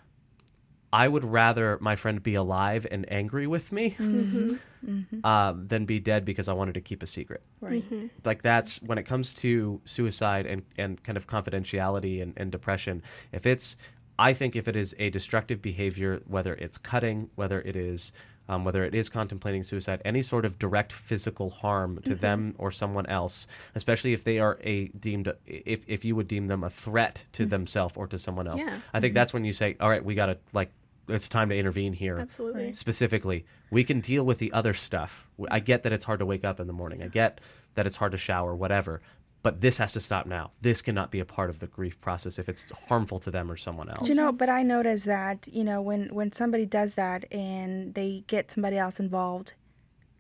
I 0.92 1.08
would 1.08 1.24
rather 1.24 1.78
my 1.82 1.96
friend 1.96 2.22
be 2.24 2.34
alive 2.34 2.88
and 2.90 3.06
angry 3.12 3.46
with 3.46 3.72
me 3.72 3.92
mm-hmm. 3.92 5.24
um, 5.24 5.68
than 5.68 5.86
be 5.86 6.00
dead 6.00 6.26
because 6.26 6.48
I 6.48 6.54
wanted 6.54 6.74
to 6.74 6.82
keep 6.82 7.04
a 7.04 7.06
secret. 7.06 7.44
Right. 7.62 7.84
Like 8.26 8.42
that's 8.42 8.82
when 8.82 8.98
it 8.98 9.04
comes 9.04 9.36
to 9.36 9.82
suicide 9.86 10.48
and, 10.48 10.64
and 10.80 11.04
kind 11.04 11.16
of 11.16 11.28
confidentiality 11.28 12.24
and, 12.24 12.34
and 12.38 12.52
depression 12.52 13.04
if 13.32 13.46
it's 13.46 13.78
i 14.18 14.34
think 14.34 14.56
if 14.56 14.68
it 14.68 14.76
is 14.76 14.94
a 15.00 15.10
destructive 15.10 15.62
behavior 15.62 16.22
whether 16.28 16.54
it's 16.56 16.78
cutting 16.78 17.30
whether 17.36 17.62
it 17.62 17.76
is 17.76 18.12
um, 18.50 18.66
whether 18.66 18.84
it 18.84 18.94
is 18.94 19.08
contemplating 19.08 19.64
suicide 19.64 20.02
any 20.04 20.22
sort 20.22 20.44
of 20.44 20.60
direct 20.60 20.92
physical 20.92 21.50
harm 21.50 22.02
to 22.04 22.12
mm-hmm. 22.12 22.22
them 22.22 22.56
or 22.58 22.72
someone 22.72 23.06
else 23.06 23.48
especially 23.76 24.12
if 24.12 24.24
they 24.24 24.40
are 24.40 24.58
a 24.64 24.88
deemed 24.90 25.32
if, 25.46 25.86
if 25.88 26.04
you 26.04 26.16
would 26.16 26.28
deem 26.28 26.48
them 26.48 26.64
a 26.64 26.70
threat 26.70 27.26
to 27.32 27.44
mm-hmm. 27.44 27.52
themselves 27.52 27.94
or 27.96 28.08
to 28.08 28.20
someone 28.20 28.48
else. 28.48 28.62
Yeah. 28.62 28.80
i 28.94 29.00
think 29.00 29.12
mm-hmm. 29.12 29.16
that's 29.16 29.34
when 29.34 29.46
you 29.46 29.54
say 29.54 29.78
all 29.80 29.90
right 29.90 30.04
we 30.04 30.16
gotta 30.16 30.38
like 30.52 30.72
it's 31.12 31.28
time 31.28 31.50
to 31.50 31.58
intervene 31.58 31.94
here. 31.94 32.20
Absolutely. 32.20 32.74
specifically 32.74 33.46
we 33.72 33.84
can 33.84 34.00
deal 34.00 34.24
with 34.24 34.40
the 34.40 34.52
other 34.52 34.74
stuff. 34.74 35.28
I 35.50 35.60
get 35.60 35.84
that 35.84 35.94
it's 35.94 36.04
hard 36.04 36.20
to 36.20 36.26
wake 36.26 36.44
up 36.44 36.60
in 36.60 36.68
the 36.68 36.74
morning. 36.74 37.04
I 37.04 37.08
get 37.08 37.40
that 37.76 37.86
it's 37.86 37.96
hard 37.96 38.12
to 38.12 38.18
shower 38.18 38.56
whatever 38.56 39.02
but 39.42 39.62
this 39.62 39.78
has 39.78 39.94
to 39.94 40.02
stop 40.02 40.26
now. 40.26 40.52
This 40.62 40.82
cannot 40.82 41.12
be 41.12 41.20
a 41.20 41.26
part 41.26 41.50
of 41.50 41.60
the 41.60 41.68
grief 41.68 42.00
process 42.02 42.38
if 42.40 42.50
it's 42.50 42.66
harmful 42.88 43.20
to 43.20 43.32
them 43.32 43.50
or 43.50 43.58
someone 43.58 43.90
else. 43.90 44.08
You 44.08 44.16
know 44.16 44.32
but 44.32 44.50
i 44.50 44.64
notice 44.64 45.04
that 45.04 45.48
you 45.52 45.64
know 45.64 45.82
when 45.82 46.08
when 46.14 46.32
somebody 46.32 46.66
does 46.66 46.96
that 46.96 47.26
and 47.32 47.94
they 47.94 48.24
get 48.28 48.52
somebody 48.52 48.78
else 48.78 49.00
involved 49.00 49.54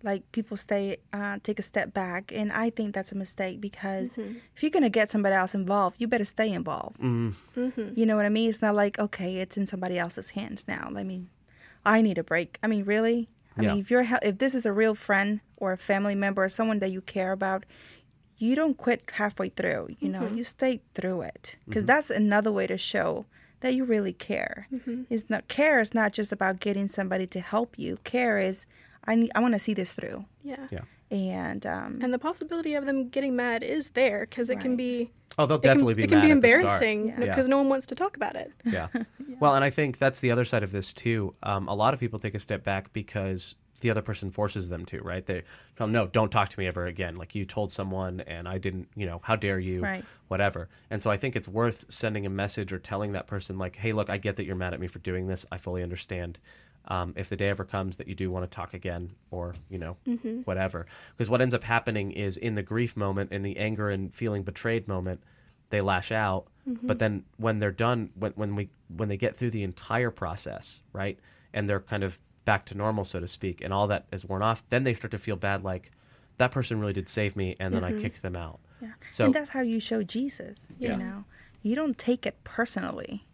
like 0.03 0.29
people 0.31 0.55
stay 0.55 0.97
uh, 1.11 1.37
take 1.43 1.59
a 1.59 1.61
step 1.61 1.93
back 1.93 2.31
and 2.33 2.51
i 2.53 2.69
think 2.69 2.93
that's 2.95 3.11
a 3.11 3.15
mistake 3.15 3.59
because 3.59 4.17
mm-hmm. 4.17 4.37
if 4.55 4.63
you're 4.63 4.69
going 4.69 4.83
to 4.83 4.89
get 4.89 5.09
somebody 5.09 5.35
else 5.35 5.53
involved 5.53 5.99
you 5.99 6.07
better 6.07 6.25
stay 6.25 6.51
involved. 6.51 6.97
Mm-hmm. 6.99 7.59
Mm-hmm. 7.59 7.99
You 7.99 8.05
know 8.05 8.15
what 8.15 8.25
i 8.25 8.29
mean? 8.29 8.49
It's 8.49 8.61
not 8.61 8.75
like 8.75 8.99
okay 8.99 9.37
it's 9.37 9.57
in 9.57 9.65
somebody 9.65 9.97
else's 9.97 10.29
hands 10.29 10.65
now. 10.67 10.89
Let 10.91 11.05
me 11.05 11.27
i 11.85 12.01
need 12.01 12.17
a 12.17 12.23
break. 12.23 12.57
I 12.63 12.67
mean 12.67 12.85
really? 12.85 13.29
I 13.57 13.63
Yeah. 13.63 13.71
mean 13.71 13.81
if 13.81 13.91
you're 13.91 14.05
if 14.21 14.37
this 14.37 14.55
is 14.55 14.65
a 14.65 14.73
real 14.73 14.95
friend 14.95 15.41
or 15.57 15.73
a 15.73 15.77
family 15.77 16.15
member 16.15 16.43
or 16.43 16.49
someone 16.49 16.79
that 16.79 16.91
you 16.91 17.01
care 17.01 17.31
about 17.31 17.65
you 18.39 18.55
don't 18.55 18.77
quit 18.77 19.01
halfway 19.13 19.49
through 19.49 19.87
you 19.99 20.09
know 20.09 20.25
you 20.27 20.43
stay 20.43 20.81
through 20.95 21.21
it 21.21 21.57
because 21.67 21.85
that's 21.85 22.09
another 22.09 22.51
way 22.51 22.65
to 22.67 22.77
show 22.77 23.25
that 23.61 23.73
you 23.75 23.83
really 23.83 24.13
care 24.13 24.67
is 25.09 25.29
not 25.29 25.47
care 25.49 25.79
is 25.79 25.93
not 25.93 26.13
just 26.13 26.31
about 26.31 26.59
getting 26.59 26.87
somebody 26.87 27.27
to 27.27 27.39
help 27.41 27.77
you 27.77 27.97
care 28.03 28.37
is 28.39 28.65
i 29.05 29.15
need, 29.15 29.31
i 29.35 29.39
want 29.39 29.53
to 29.53 29.59
see 29.59 29.73
this 29.73 29.91
through 29.93 30.23
Yeah. 30.43 30.67
yeah 30.71 30.81
and 31.11 31.65
um, 31.65 31.99
And 32.03 32.13
the 32.13 32.19
possibility 32.19 32.75
of 32.75 32.85
them 32.85 33.09
getting 33.09 33.35
mad 33.35 33.63
is 33.63 33.89
there 33.91 34.19
because 34.29 34.49
it 34.51 34.59
can 34.59 34.75
be 34.75 35.09
Oh, 35.39 35.45
they'll 35.47 35.57
it 35.57 35.61
can, 35.63 35.69
definitely 35.71 35.93
be. 35.95 36.03
it 36.03 36.09
can 36.09 36.19
mad 36.19 36.25
be 36.27 36.31
at 36.31 36.41
the 36.41 36.47
start. 36.49 36.63
embarrassing 36.63 37.07
Yeah. 37.09 37.15
because 37.25 37.47
no 37.49 37.57
one 37.57 37.67
wants 37.69 37.87
to 37.87 37.95
talk 37.95 38.15
about 38.15 38.35
it. 38.35 38.51
Yeah. 38.65 38.87
Well, 39.39 39.55
and 39.55 39.63
I 39.65 39.71
think 39.71 39.97
that's 39.97 40.19
the 40.19 40.29
other 40.31 40.45
side 40.45 40.61
of 40.63 40.71
this 40.71 40.93
too. 40.93 41.33
Um, 41.43 41.67
a 41.67 41.73
lot 41.73 41.93
of 41.95 41.99
people 41.99 42.19
take 42.19 42.35
a 42.35 42.39
step 42.39 42.63
back 42.63 42.93
because 42.93 43.55
the 43.79 43.89
other 43.89 44.01
person 44.01 44.31
forces 44.31 44.69
them 44.69 44.85
to, 44.85 44.99
right? 45.01 45.25
They 45.25 45.43
tell 45.75 45.87
them, 45.87 45.91
no, 45.91 46.07
don't 46.07 46.31
talk 46.31 46.49
to 46.49 46.59
me 46.59 46.67
ever 46.67 46.85
again. 46.85 47.15
Like 47.15 47.35
you 47.35 47.45
told 47.45 47.71
someone 47.71 48.21
and 48.21 48.47
I 48.47 48.57
didn't, 48.57 48.87
you 48.95 49.05
know, 49.05 49.19
how 49.23 49.35
dare 49.35 49.59
you, 49.59 49.81
Right. 49.81 50.03
whatever. 50.27 50.69
And 50.89 51.01
so 51.01 51.09
I 51.11 51.17
think 51.17 51.35
it's 51.35 51.47
worth 51.47 51.85
sending 51.89 52.25
a 52.25 52.29
message 52.29 52.71
or 52.73 52.79
telling 52.79 53.13
that 53.13 53.27
person, 53.27 53.57
like, 53.57 53.75
hey, 53.75 53.93
look, 53.93 54.09
I 54.09 54.17
get 54.17 54.35
that 54.37 54.45
you're 54.45 54.55
mad 54.55 54.73
at 54.73 54.79
me 54.79 54.87
for 54.87 54.99
doing 54.99 55.27
this. 55.27 55.45
I 55.51 55.57
fully 55.57 55.83
understand. 55.83 56.39
Um, 56.87 57.13
if 57.17 57.29
the 57.29 57.35
day 57.35 57.49
ever 57.49 57.65
comes 57.65 57.97
that 57.97 58.07
you 58.07 58.15
do 58.15 58.31
want 58.31 58.49
to 58.49 58.55
talk 58.55 58.73
again 58.73 59.11
or, 59.31 59.53
you 59.69 59.77
know, 59.77 59.97
whatever. 60.45 60.87
Because 61.15 61.29
what 61.29 61.41
ends 61.41 61.53
up 61.53 61.63
happening 61.63 62.11
is 62.11 62.37
in 62.37 62.55
the 62.55 62.63
grief 62.63 62.95
moment, 62.97 63.31
in 63.31 63.43
the 63.43 63.57
anger 63.57 63.89
and 63.89 64.13
feeling 64.13 64.43
betrayed 64.43 64.87
moment, 64.87 65.21
they 65.69 65.81
lash 65.81 66.11
out 66.11 66.47
but 66.83 66.99
then 66.99 67.23
when 67.37 67.57
they're 67.59 67.71
done 67.71 68.11
when, 68.15 68.31
when 68.33 68.55
we 68.55 68.69
when 68.95 69.09
they 69.09 69.17
get 69.17 69.35
through 69.35 69.49
the 69.49 69.63
entire 69.63 70.11
process 70.11 70.81
right 70.93 71.17
and 71.53 71.67
they're 71.67 71.79
kind 71.79 72.03
of 72.03 72.19
back 72.45 72.65
to 72.65 72.75
normal 72.75 73.05
so 73.05 73.19
to 73.19 73.27
speak 73.27 73.61
and 73.61 73.73
all 73.73 73.87
that 73.87 74.05
is 74.11 74.25
worn 74.25 74.41
off 74.41 74.63
then 74.69 74.83
they 74.83 74.93
start 74.93 75.11
to 75.11 75.17
feel 75.17 75.35
bad 75.35 75.63
like 75.63 75.91
that 76.37 76.51
person 76.51 76.79
really 76.79 76.93
did 76.93 77.07
save 77.09 77.35
me 77.35 77.55
and 77.59 77.73
then 77.73 77.83
i 77.83 77.91
mm-hmm. 77.91 78.01
kicked 78.01 78.21
them 78.21 78.35
out 78.35 78.59
yeah. 78.81 78.91
so 79.11 79.25
and 79.25 79.33
that's 79.33 79.49
how 79.49 79.61
you 79.61 79.79
show 79.79 80.03
Jesus. 80.03 80.67
Yeah. 80.77 80.91
You 80.91 80.97
know, 80.97 81.25
you 81.61 81.75
don't 81.75 81.97
take 81.97 82.25
it 82.25 82.43
personally. 82.43 83.25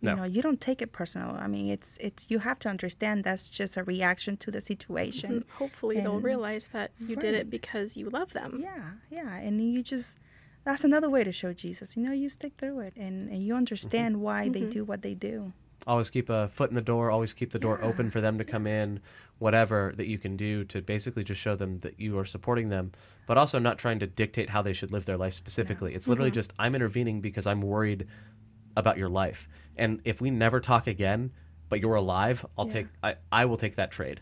You 0.00 0.10
No. 0.10 0.16
know, 0.16 0.24
you 0.24 0.42
don't 0.42 0.60
take 0.60 0.82
it 0.82 0.92
personal. 0.92 1.30
I 1.30 1.46
mean, 1.46 1.68
it's 1.68 1.96
it's 1.98 2.30
you 2.30 2.38
have 2.40 2.58
to 2.60 2.68
understand 2.68 3.24
that's 3.24 3.48
just 3.48 3.76
a 3.76 3.82
reaction 3.82 4.36
to 4.38 4.50
the 4.50 4.60
situation. 4.60 5.32
And 5.32 5.44
hopefully 5.54 5.96
they'll 5.96 6.20
realize 6.20 6.68
that 6.72 6.90
you 7.00 7.16
did 7.16 7.34
it 7.34 7.50
because 7.50 7.96
you 7.96 8.10
love 8.10 8.32
them. 8.32 8.60
Yeah, 8.62 8.90
yeah, 9.10 9.36
and 9.36 9.60
you 9.60 9.82
just 9.82 10.18
that's 10.64 10.84
another 10.84 11.08
way 11.08 11.24
to 11.24 11.32
show 11.32 11.52
Jesus. 11.52 11.96
You 11.96 12.02
know, 12.02 12.12
you 12.12 12.28
stick 12.28 12.52
through 12.58 12.80
it, 12.80 12.92
and, 12.96 13.28
and 13.30 13.42
you 13.42 13.52
mm-hmm. 13.52 13.58
understand 13.58 14.20
why 14.20 14.48
they 14.48 14.62
do 14.62 14.84
what 14.84 15.02
they 15.02 15.14
do. 15.14 15.52
Always 15.86 16.10
keep 16.10 16.28
a 16.28 16.48
foot 16.48 16.70
in 16.70 16.74
the 16.76 16.82
door 16.82 17.10
always 17.10 17.32
keep 17.32 17.52
the 17.52 17.58
door 17.58 17.78
Yeah. 17.80 17.88
open 17.88 18.10
for 18.10 18.20
them 18.20 18.38
to 18.38 18.44
come 18.44 18.66
in 18.66 19.00
whatever 19.38 19.92
that 19.96 20.06
you 20.06 20.18
can 20.18 20.36
do 20.36 20.64
to 20.64 20.80
basically 20.82 21.22
just 21.22 21.40
show 21.40 21.54
them 21.56 21.80
that 21.80 22.00
you 22.00 22.18
are 22.18 22.24
supporting 22.24 22.68
them 22.70 22.92
but 23.26 23.36
also 23.38 23.58
not 23.58 23.78
trying 23.78 23.98
to 23.98 24.06
dictate 24.06 24.50
how 24.50 24.62
they 24.62 24.72
should 24.72 24.90
live 24.92 25.04
their 25.04 25.16
life 25.16 25.34
specifically. 25.34 25.94
It's 25.94 26.08
literally 26.08 26.30
just 26.30 26.52
i'm 26.58 26.74
intervening 26.74 27.20
because 27.20 27.46
i'm 27.46 27.60
worried 27.62 28.06
about 28.76 28.98
your 28.98 29.08
life. 29.08 29.48
And 29.76 30.00
if 30.04 30.20
we 30.20 30.30
never 30.30 30.60
talk 30.60 30.86
again 30.86 31.32
but 31.68 31.80
you're 31.80 31.96
alive 31.96 32.46
i'll 32.56 32.66
Yeah. 32.66 32.72
take 32.72 32.86
I, 33.02 33.14
I 33.32 33.44
will 33.44 33.56
take 33.56 33.76
that 33.76 33.90
trade. 33.90 34.20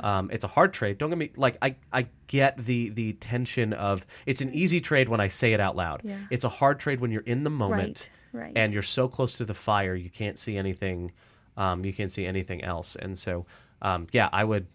Um, 0.00 0.28
it's 0.30 0.44
a 0.44 0.48
hard 0.48 0.74
trade. 0.74 0.98
Don't 0.98 1.08
get 1.08 1.18
me 1.18 1.30
like 1.36 1.56
I, 1.62 1.76
I 1.92 2.06
get 2.26 2.56
the 2.58 2.90
the 2.90 3.14
tension 3.14 3.72
of 3.72 4.04
it's 4.26 4.40
an 4.42 4.52
easy 4.54 4.78
trade 4.80 5.08
when 5.08 5.20
i 5.20 5.28
say 5.28 5.52
it 5.54 5.60
out 5.60 5.74
loud. 5.74 6.02
Yeah. 6.04 6.18
it's 6.30 6.44
a 6.44 6.48
hard 6.50 6.78
trade 6.80 7.00
when 7.00 7.10
you're 7.10 7.22
in 7.22 7.44
the 7.44 7.50
moment. 7.50 7.82
Right, 7.82 8.10
right. 8.34 8.52
and 8.54 8.72
you're 8.72 8.82
so 8.82 9.08
close 9.08 9.38
to 9.38 9.44
the 9.44 9.54
fire 9.54 9.94
you 9.94 10.10
can't 10.10 10.38
see 10.38 10.58
anything 10.58 11.10
um, 11.56 11.84
you 11.84 11.92
can't 11.92 12.10
see 12.10 12.26
anything 12.26 12.64
else. 12.64 12.96
And 12.96 13.16
so 13.18 13.46
um, 13.80 14.08
yeah 14.12 14.28
i 14.32 14.42
would 14.44 14.66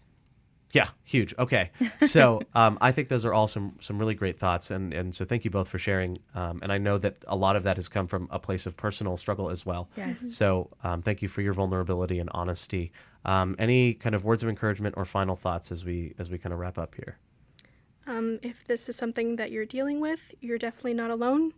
yeah 0.72 0.88
huge. 1.04 1.34
Okay. 1.38 1.70
So 2.06 2.40
um, 2.54 2.78
i 2.80 2.92
think 2.92 3.08
those 3.08 3.24
are 3.24 3.34
all 3.34 3.48
some 3.48 3.76
some 3.80 3.98
really 3.98 4.14
great 4.14 4.38
thoughts. 4.38 4.70
And 4.70 4.94
and 4.94 5.14
so 5.14 5.24
thank 5.24 5.44
you 5.44 5.50
both 5.50 5.68
for 5.68 5.78
sharing. 5.78 6.18
Um, 6.34 6.60
and 6.62 6.72
i 6.72 6.78
know 6.78 6.96
that 6.98 7.16
a 7.26 7.36
lot 7.36 7.56
of 7.56 7.64
that 7.64 7.76
has 7.76 7.88
come 7.88 8.06
from 8.06 8.28
a 8.30 8.38
place 8.38 8.66
of 8.66 8.76
personal 8.76 9.16
struggle 9.16 9.50
as 9.50 9.66
well. 9.66 9.88
Yes. 9.96 10.34
so 10.34 10.70
um, 10.82 11.02
thank 11.02 11.22
you 11.22 11.28
for 11.28 11.42
your 11.42 11.52
vulnerability 11.52 12.18
and 12.18 12.30
honesty. 12.32 12.92
Um, 13.24 13.56
any 13.58 13.94
kind 13.94 14.14
of 14.14 14.24
words 14.24 14.42
of 14.42 14.48
encouragement 14.48 14.94
or 14.96 15.04
final 15.04 15.36
thoughts 15.36 15.70
as 15.70 15.84
we 15.84 16.14
as 16.18 16.30
we 16.30 16.38
kind 16.38 16.52
of 16.52 16.58
wrap 16.58 16.78
up 16.78 16.94
here? 16.94 17.18
Um, 18.06 18.38
if 18.42 18.64
this 18.64 18.88
is 18.88 18.96
something 18.96 19.36
that 19.36 19.50
you're 19.52 19.66
dealing 19.66 20.00
with, 20.00 20.34
you're 20.40 20.58
definitely 20.58 20.94
not 20.94 21.10
alone. 21.10 21.52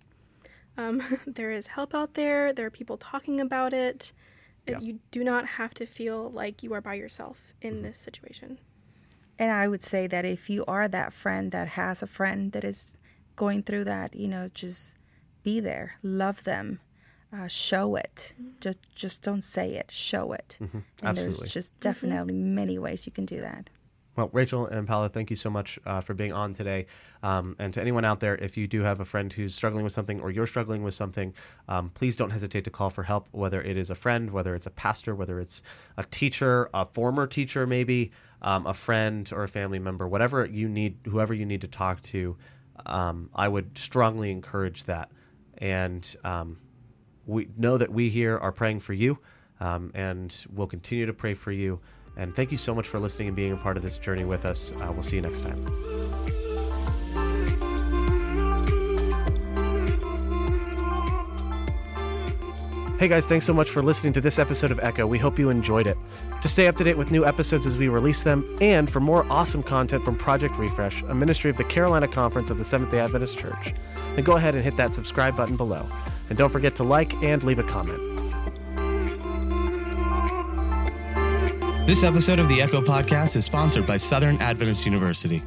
Um, 0.76 1.02
there 1.26 1.50
is 1.50 1.66
help 1.66 1.94
out 1.94 2.14
there. 2.14 2.52
There 2.52 2.66
are 2.66 2.70
people 2.70 2.96
talking 2.96 3.40
about 3.40 3.72
it. 3.72 4.12
Yeah. 4.66 4.78
You 4.78 5.00
do 5.11 5.24
not 5.24 5.46
have 5.46 5.74
to 5.74 5.87
feel 5.87 6.30
like 6.30 6.62
you 6.62 6.72
are 6.74 6.80
by 6.80 6.94
yourself 6.94 7.52
in 7.61 7.82
this 7.82 7.98
situation. 7.98 8.58
And 9.38 9.50
I 9.50 9.66
would 9.66 9.82
say 9.82 10.06
that 10.06 10.24
if 10.24 10.48
you 10.48 10.64
are 10.66 10.87
that 10.88 11.12
friend 11.12 11.50
that 11.50 11.68
has 11.68 12.02
a 12.02 12.06
friend 12.06 12.52
that 12.52 12.62
is 12.62 12.96
going 13.35 13.64
through 13.64 13.85
that, 13.85 14.14
you 14.14 14.28
know, 14.28 14.48
just 14.54 14.96
be 15.42 15.58
there, 15.58 15.96
love 16.02 16.44
them, 16.44 16.78
uh, 17.32 17.48
show 17.48 17.96
it. 17.96 18.35
Just 18.61 18.78
just 18.94 19.22
don't 19.22 19.42
say 19.42 19.74
it, 19.74 19.90
show 19.90 20.32
it. 20.32 20.58
And 20.61 20.85
Absolutely. 21.02 21.38
there's 21.38 21.52
just 21.52 21.80
definitely 21.80 22.35
many 22.35 22.78
ways 22.78 23.06
you 23.06 23.12
can 23.12 23.24
do 23.24 23.40
that. 23.40 23.68
Well, 24.14 24.29
Rachel 24.33 24.66
and 24.66 24.87
Paula, 24.87 25.09
thank 25.09 25.31
you 25.31 25.37
so 25.37 25.48
much 25.48 25.79
uh, 25.87 26.03
for 26.03 26.12
being 26.12 26.35
on 26.35 26.53
today. 26.53 26.87
Um, 27.22 27.57
and 27.59 27.72
to 27.72 27.81
anyone 27.81 28.05
out 28.05 28.20
there, 28.20 28.35
if 28.35 28.59
you 28.59 28.66
do 28.66 28.83
have 28.83 29.01
a 29.01 29.07
friend 29.07 29.33
who's 29.33 29.55
struggling 29.55 29.85
with 29.85 29.94
something 29.94 30.20
or 30.20 30.31
you're 30.31 30.46
struggling 30.46 30.83
with 30.83 30.94
something, 30.94 31.33
um, 31.66 31.88
please 31.90 32.14
don't 32.14 32.29
hesitate 32.29 32.64
to 32.64 32.70
call 32.70 32.90
for 32.90 33.05
help, 33.05 33.29
whether 33.31 33.62
it 33.62 33.79
is 33.79 33.88
a 33.88 33.94
friend, 33.94 34.31
whether 34.31 34.55
it's 34.55 34.66
a 34.66 34.70
pastor, 34.70 35.14
whether 35.14 35.40
it's 35.40 35.62
a 35.96 36.05
teacher, 36.05 36.68
a 36.75 36.85
former 36.85 37.27
teacher, 37.27 37.66
maybe 37.66 38.12
um, 38.42 38.66
a 38.66 38.75
friend 38.75 39.31
or 39.33 39.44
a 39.44 39.48
family 39.48 39.79
member, 39.79 40.07
whatever 40.07 40.44
you 40.44 40.68
need, 40.68 40.98
whoever 41.07 41.33
you 41.33 41.46
need 41.46 41.62
to 41.62 41.68
talk 41.68 42.03
to. 42.03 42.37
Um, 42.85 43.31
I 43.35 43.48
would 43.48 43.79
strongly 43.79 44.31
encourage 44.31 44.85
that. 44.85 45.11
And 45.57 46.16
um, 46.22 46.59
we 47.27 47.48
know 47.57 47.79
that 47.79 47.90
we 47.90 48.11
here 48.11 48.37
are 48.37 48.53
praying 48.53 48.81
for 48.81 48.92
you 48.92 49.18
um, 49.62 49.92
and 49.94 50.35
we'll 50.53 50.66
continue 50.66 51.07
to 51.07 51.12
pray 51.12 51.35
for 51.35 51.53
you. 51.53 51.81
And 52.16 52.35
thank 52.35 52.53
you 52.53 52.59
so 52.59 52.75
much 52.75 52.88
for 52.88 52.98
listening 52.98 53.29
and 53.29 53.37
being 53.37 53.53
a 53.53 53.57
part 53.57 53.77
of 53.77 53.83
this 53.83 53.98
journey 53.98 54.25
with 54.25 54.44
us. 54.44 54.72
Uh, 54.81 54.92
we'll 54.92 55.03
see 55.03 55.16
you 55.16 55.22
next 55.22 55.40
time. 55.40 55.66
Hey 62.98 63.09
guys, 63.09 63.27
thanks 63.27 63.46
so 63.46 63.53
much 63.53 63.68
for 63.68 63.83
listening 63.83 64.12
to 64.12 64.20
this 64.20 64.38
episode 64.38 64.70
of 64.70 64.79
Echo. 64.79 65.09
We 65.09 65.18
hope 65.18 65.37
you 65.37 65.51
enjoyed 65.51 65.88
it. 65.88 65.96
To 66.42 66.48
stay 66.48 66.68
up 66.68 66.77
to 66.77 66.85
date 66.85 66.96
with 66.96 67.11
new 67.11 67.27
episodes 67.27 67.66
as 67.66 67.77
we 67.77 67.88
release 67.88 68.22
them, 68.22 68.57
and 68.61 68.88
for 68.88 69.01
more 69.01 69.27
awesome 69.29 69.64
content 69.64 70.05
from 70.05 70.16
Project 70.16 70.57
Refresh, 70.57 71.03
a 71.03 71.14
ministry 71.14 71.51
of 71.51 71.57
the 71.57 71.64
Carolina 71.64 72.07
Conference 72.07 72.48
of 72.48 72.59
the 72.59 72.64
Seventh 72.64 72.92
day 72.92 73.01
Adventist 73.01 73.37
Church, 73.38 73.75
then 74.14 74.22
go 74.22 74.37
ahead 74.37 74.55
and 74.55 74.62
hit 74.62 74.77
that 74.77 74.94
subscribe 74.94 75.37
button 75.37 75.57
below. 75.57 75.85
And 76.29 76.38
don't 76.38 76.51
forget 76.51 76.77
to 76.77 76.85
like 76.85 77.12
and 77.25 77.42
leave 77.42 77.59
a 77.59 77.64
comment. 77.64 78.12
This 81.85 82.05
episode 82.05 82.38
of 82.38 82.49
the 82.49 82.62
Echo 82.62 82.81
Podcast 82.81 83.35
is 83.35 83.45
sponsored 83.45 83.87
by 83.87 83.97
Southern 83.97 84.37
Adventist 84.38 84.87
University. 84.87 85.42